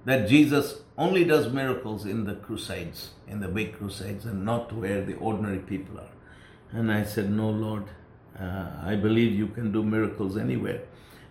That 0.03 0.27
Jesus 0.27 0.81
only 0.97 1.23
does 1.23 1.47
miracles 1.51 2.05
in 2.05 2.25
the 2.25 2.35
crusades, 2.35 3.11
in 3.25 3.39
the 3.39 3.47
big 3.47 3.77
crusades, 3.77 4.25
and 4.25 4.43
not 4.43 4.73
where 4.73 5.01
the 5.01 5.15
ordinary 5.15 5.59
people 5.59 5.97
are. 5.97 6.13
And 6.71 6.91
I 6.91 7.03
said, 7.03 7.31
No, 7.31 7.49
Lord, 7.49 7.85
uh, 8.37 8.67
I 8.83 8.95
believe 8.95 9.31
you 9.31 9.47
can 9.47 9.71
do 9.71 9.81
miracles 9.81 10.35
anywhere. 10.35 10.81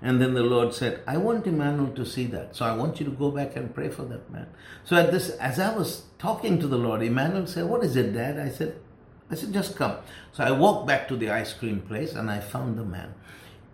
And 0.04 0.20
then 0.20 0.34
the 0.34 0.42
Lord 0.42 0.74
said, 0.74 1.00
I 1.06 1.16
want 1.16 1.46
Emmanuel 1.46 1.90
to 1.94 2.04
see 2.04 2.26
that. 2.26 2.54
So 2.54 2.66
I 2.66 2.76
want 2.76 3.00
you 3.00 3.06
to 3.06 3.10
go 3.10 3.30
back 3.30 3.56
and 3.56 3.74
pray 3.74 3.88
for 3.88 4.02
that 4.02 4.30
man. 4.30 4.48
So 4.84 4.96
at 4.96 5.10
this, 5.10 5.30
as 5.30 5.58
I 5.58 5.74
was 5.74 6.02
talking 6.18 6.60
to 6.60 6.66
the 6.66 6.76
Lord, 6.76 7.02
Emmanuel 7.02 7.46
said, 7.46 7.64
What 7.64 7.82
is 7.82 7.96
it, 7.96 8.12
Dad? 8.12 8.38
I 8.38 8.50
said, 8.50 8.76
I 9.30 9.34
said, 9.34 9.54
just 9.54 9.76
come. 9.76 9.96
So 10.32 10.44
I 10.44 10.50
walked 10.50 10.86
back 10.86 11.08
to 11.08 11.16
the 11.16 11.30
ice 11.30 11.54
cream 11.54 11.80
place 11.80 12.12
and 12.12 12.30
I 12.30 12.40
found 12.40 12.76
the 12.76 12.84
man. 12.84 13.14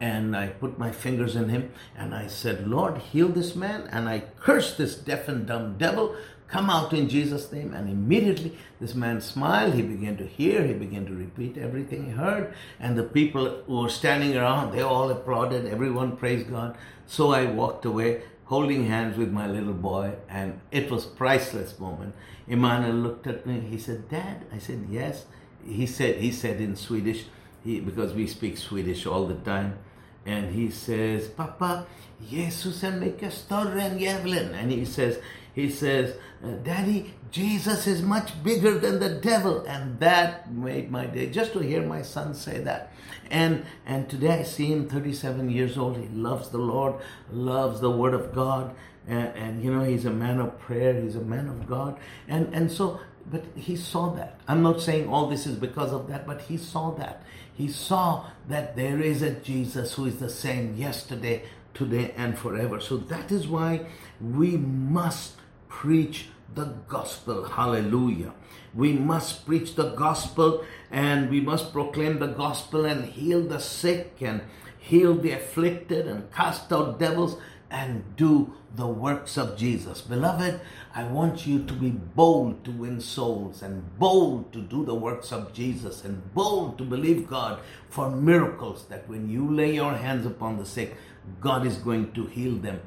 And 0.01 0.37
I 0.37 0.47
put 0.47 0.79
my 0.79 0.93
fingers 0.93 1.35
in 1.35 1.49
him 1.49 1.73
and 1.99 2.15
I 2.15 2.29
said, 2.29 2.69
Lord, 2.69 2.99
heal 2.99 3.29
this 3.29 3.57
man. 3.57 3.89
And 3.91 4.09
I 4.09 4.21
cursed 4.39 4.79
this 4.79 4.95
deaf 4.95 5.27
and 5.27 5.47
dumb 5.47 5.79
devil 5.79 6.15
Come 6.51 6.69
out 6.69 6.93
in 6.93 7.09
Jesus' 7.09 7.53
name. 7.53 7.73
And 7.75 7.89
immediately 7.89 8.59
this 8.81 8.95
man 8.95 9.21
smiled. 9.21 9.75
He 9.75 9.83
began 9.83 10.17
to 10.17 10.27
hear. 10.27 10.67
He 10.67 10.75
began 10.75 11.07
to 11.07 11.15
repeat 11.15 11.57
everything 11.57 12.07
he 12.07 12.11
heard. 12.11 12.55
And 12.81 12.99
the 12.99 13.05
people 13.05 13.63
who 13.67 13.83
were 13.83 13.89
standing 13.89 14.37
around, 14.37 14.73
they 14.73 14.83
all 14.83 15.11
applauded. 15.11 15.67
Everyone 15.67 16.17
praised 16.17 16.51
God. 16.51 16.77
So 17.07 17.33
I 17.33 17.45
walked 17.47 17.85
away 17.85 18.23
holding 18.47 18.87
hands 18.87 19.17
with 19.17 19.31
my 19.31 19.47
little 19.47 19.73
boy. 19.73 20.13
And 20.29 20.61
it 20.73 20.91
was 20.91 21.07
priceless 21.07 21.79
moment. 21.79 22.15
Emmanuel 22.49 22.97
looked 22.97 23.29
at 23.29 23.47
me. 23.47 23.61
He 23.61 23.79
said, 23.79 24.09
Dad. 24.09 24.45
I 24.53 24.59
said, 24.59 24.87
yes. 24.91 25.27
He 25.65 25.87
said, 25.87 26.17
he 26.17 26.33
said 26.33 26.61
in 26.61 26.75
Swedish, 26.75 27.27
he, 27.63 27.81
because 27.81 28.13
we 28.13 28.27
speak 28.27 28.59
Swedish 28.59 29.07
all 29.07 29.27
the 29.27 29.35
time. 29.35 29.79
And 30.27 30.53
he 30.53 30.71
says, 30.71 31.29
Papa, 31.29 31.87
Jesus 32.29 32.83
är 32.85 32.93
mycket 32.93 33.33
större 33.33 33.83
än 33.83 33.99
djävulen. 33.99 34.55
And 34.55 34.71
he 34.71 34.85
says, 34.85 35.19
he 35.55 35.71
says, 35.71 36.17
Daddy, 36.63 37.15
Jesus 37.31 37.87
is 37.87 38.03
much 38.03 38.43
bigger 38.43 38.79
than 38.79 38.99
the 38.99 39.11
devil. 39.11 39.65
And 39.67 39.99
that 40.01 40.53
made 40.53 40.91
my 40.91 41.07
day 41.07 41.31
just 41.31 41.53
to 41.53 41.61
hear 41.61 41.83
my 41.83 42.03
son 42.03 42.35
say 42.35 42.61
that. 42.61 42.93
And, 43.31 43.65
and 43.87 44.09
today 44.09 44.41
I 44.41 44.43
see 44.43 44.67
him 44.67 44.89
37 44.89 45.51
years 45.51 45.79
old. 45.79 45.97
He 45.97 46.09
loves 46.09 46.49
the 46.49 46.59
Lord, 46.59 46.95
loves 47.33 47.81
the 47.81 47.91
Word 47.91 48.15
of 48.15 48.35
God. 48.35 48.75
And, 49.07 49.29
and 49.37 49.65
you 49.65 49.73
know, 49.73 49.85
he's 49.85 50.05
a 50.05 50.11
man 50.11 50.41
of 50.41 50.59
prayer. 50.59 51.01
He's 51.01 51.17
a 51.17 51.21
man 51.21 51.49
of 51.49 51.67
God. 51.67 51.99
And, 52.29 52.53
and 52.55 52.71
so, 52.71 53.01
but 53.31 53.45
he 53.55 53.77
saw 53.77 54.11
that. 54.15 54.41
I'm 54.49 54.63
not 54.63 54.81
saying 54.81 55.09
all 55.09 55.29
this 55.29 55.47
is 55.47 55.57
because 55.57 55.93
of 55.93 56.09
that, 56.09 56.27
but 56.27 56.43
he 56.43 56.57
saw 56.57 56.93
that. 56.93 57.23
He 57.53 57.69
saw 57.69 58.27
that 58.49 58.77
there 58.77 59.01
is 59.01 59.23
a 59.23 59.33
Jesus 59.33 59.95
who 59.95 60.07
is 60.07 60.19
the 60.19 60.31
same 60.31 60.77
yesterday, 60.77 61.45
today, 61.75 62.15
and 62.17 62.39
forever. 62.39 62.81
So 62.81 62.97
that 62.97 63.31
is 63.31 63.47
why 63.47 63.87
we 64.21 64.57
must 64.57 65.40
preach 65.71 66.29
the 66.55 66.67
gospel. 66.89 67.45
Hallelujah. 67.45 68.35
We 68.75 68.93
must 68.93 69.47
preach 69.47 69.75
the 69.77 69.91
gospel 69.95 70.65
and 70.91 71.31
we 71.31 71.41
must 71.41 71.73
proclaim 71.73 72.19
the 72.19 72.27
gospel 72.27 72.85
and 72.85 73.05
heal 73.05 73.43
the 73.43 73.61
sick 73.61 74.17
and 74.21 74.43
heal 74.79 75.15
the 75.15 75.33
afflicted 75.33 76.07
and 76.07 76.31
cast 76.33 76.71
out 76.73 76.99
devils 76.99 77.39
and 77.71 78.17
do 78.17 78.53
the 78.75 78.87
works 78.87 79.37
of 79.37 79.57
Jesus. 79.57 80.01
Beloved, 80.01 80.61
I 80.95 81.05
want 81.05 81.47
you 81.47 81.65
to 81.65 81.73
be 81.73 81.91
bold 81.91 82.65
to 82.65 82.73
win 82.73 83.01
souls 83.01 83.63
and 83.63 83.99
bold 83.99 84.53
to 84.53 84.61
do 84.61 84.85
the 84.85 84.95
works 84.95 85.33
of 85.33 85.53
Jesus 85.53 86.05
and 86.05 86.35
bold 86.35 86.79
to 86.79 86.85
believe 86.85 87.29
God 87.29 87.61
for 87.89 88.11
miracles 88.11 88.87
that 88.89 89.09
when 89.09 89.29
you 89.29 89.49
lay 89.53 89.75
your 89.75 89.95
hands 89.95 90.27
upon 90.27 90.59
the 90.59 90.67
sick, 90.67 90.97
God 91.41 91.67
is 91.67 91.77
going 91.77 92.13
to 92.13 92.27
heal 92.27 92.57
them. 92.57 92.81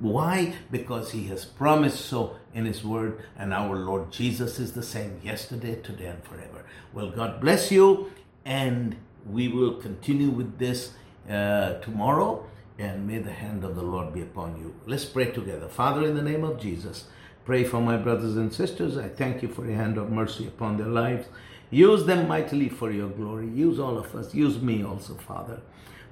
Why? 0.00 0.54
Because 0.70 1.12
He 1.12 1.24
has 1.28 1.44
promised 1.44 2.06
so 2.06 2.36
in 2.54 2.64
His 2.64 2.84
Word, 2.84 3.22
and 3.36 3.52
our 3.52 3.76
Lord 3.76 4.10
Jesus 4.10 4.58
is 4.58 4.72
the 4.72 4.82
same 4.82 5.20
yesterday, 5.22 5.76
today, 5.76 6.06
and 6.06 6.24
forever. 6.24 6.64
Well, 6.92 7.10
God 7.10 7.40
bless 7.40 7.70
you, 7.70 8.12
and 8.44 8.96
we 9.26 9.48
will 9.48 9.74
continue 9.74 10.30
with 10.30 10.58
this 10.58 10.92
uh, 11.28 11.74
tomorrow, 11.74 12.46
and 12.78 13.06
may 13.06 13.18
the 13.18 13.32
hand 13.32 13.64
of 13.64 13.76
the 13.76 13.82
Lord 13.82 14.12
be 14.12 14.22
upon 14.22 14.56
you. 14.56 14.74
Let's 14.86 15.04
pray 15.04 15.30
together. 15.30 15.68
Father, 15.68 16.04
in 16.04 16.14
the 16.14 16.22
name 16.22 16.44
of 16.44 16.60
Jesus, 16.60 17.04
pray 17.44 17.64
for 17.64 17.80
my 17.80 17.96
brothers 17.96 18.36
and 18.36 18.52
sisters. 18.52 18.96
I 18.96 19.08
thank 19.08 19.42
you 19.42 19.48
for 19.48 19.64
your 19.66 19.76
hand 19.76 19.98
of 19.98 20.10
mercy 20.10 20.46
upon 20.46 20.76
their 20.76 20.88
lives. 20.88 21.26
Use 21.70 22.04
them 22.04 22.28
mightily 22.28 22.68
for 22.68 22.90
your 22.90 23.08
glory. 23.08 23.48
Use 23.48 23.78
all 23.78 23.96
of 23.96 24.14
us. 24.14 24.34
Use 24.34 24.60
me 24.60 24.84
also, 24.84 25.14
Father. 25.14 25.62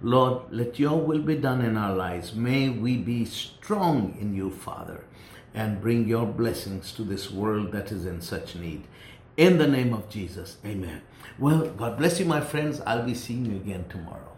Lord, 0.03 0.45
let 0.51 0.79
your 0.79 0.99
will 0.99 1.21
be 1.21 1.37
done 1.37 1.61
in 1.61 1.77
our 1.77 1.95
lives. 1.95 2.35
May 2.35 2.71
we 2.71 2.97
be 2.97 3.27
strong 3.27 4.17
in 4.19 4.35
you, 4.35 4.51
Father, 4.51 5.05
and 5.53 5.83
bring 5.83 6.09
your 6.09 6.27
blessings 6.27 6.93
to 6.93 7.03
this 7.03 7.31
world 7.31 7.73
that 7.73 7.93
is 7.93 8.07
in 8.07 8.23
such 8.23 8.57
need. 8.57 8.85
In 9.37 9.59
the 9.59 9.67
name 9.67 9.93
of 9.93 10.09
Jesus, 10.09 10.57
amen. 10.65 11.03
Well, 11.39 11.67
God 11.69 11.99
bless 11.99 12.19
you, 12.19 12.25
my 12.25 12.41
friends. 12.41 12.81
I'll 12.87 13.05
be 13.05 13.15
seeing 13.15 13.45
you 13.45 13.57
again 13.57 13.85
tomorrow. 13.89 14.30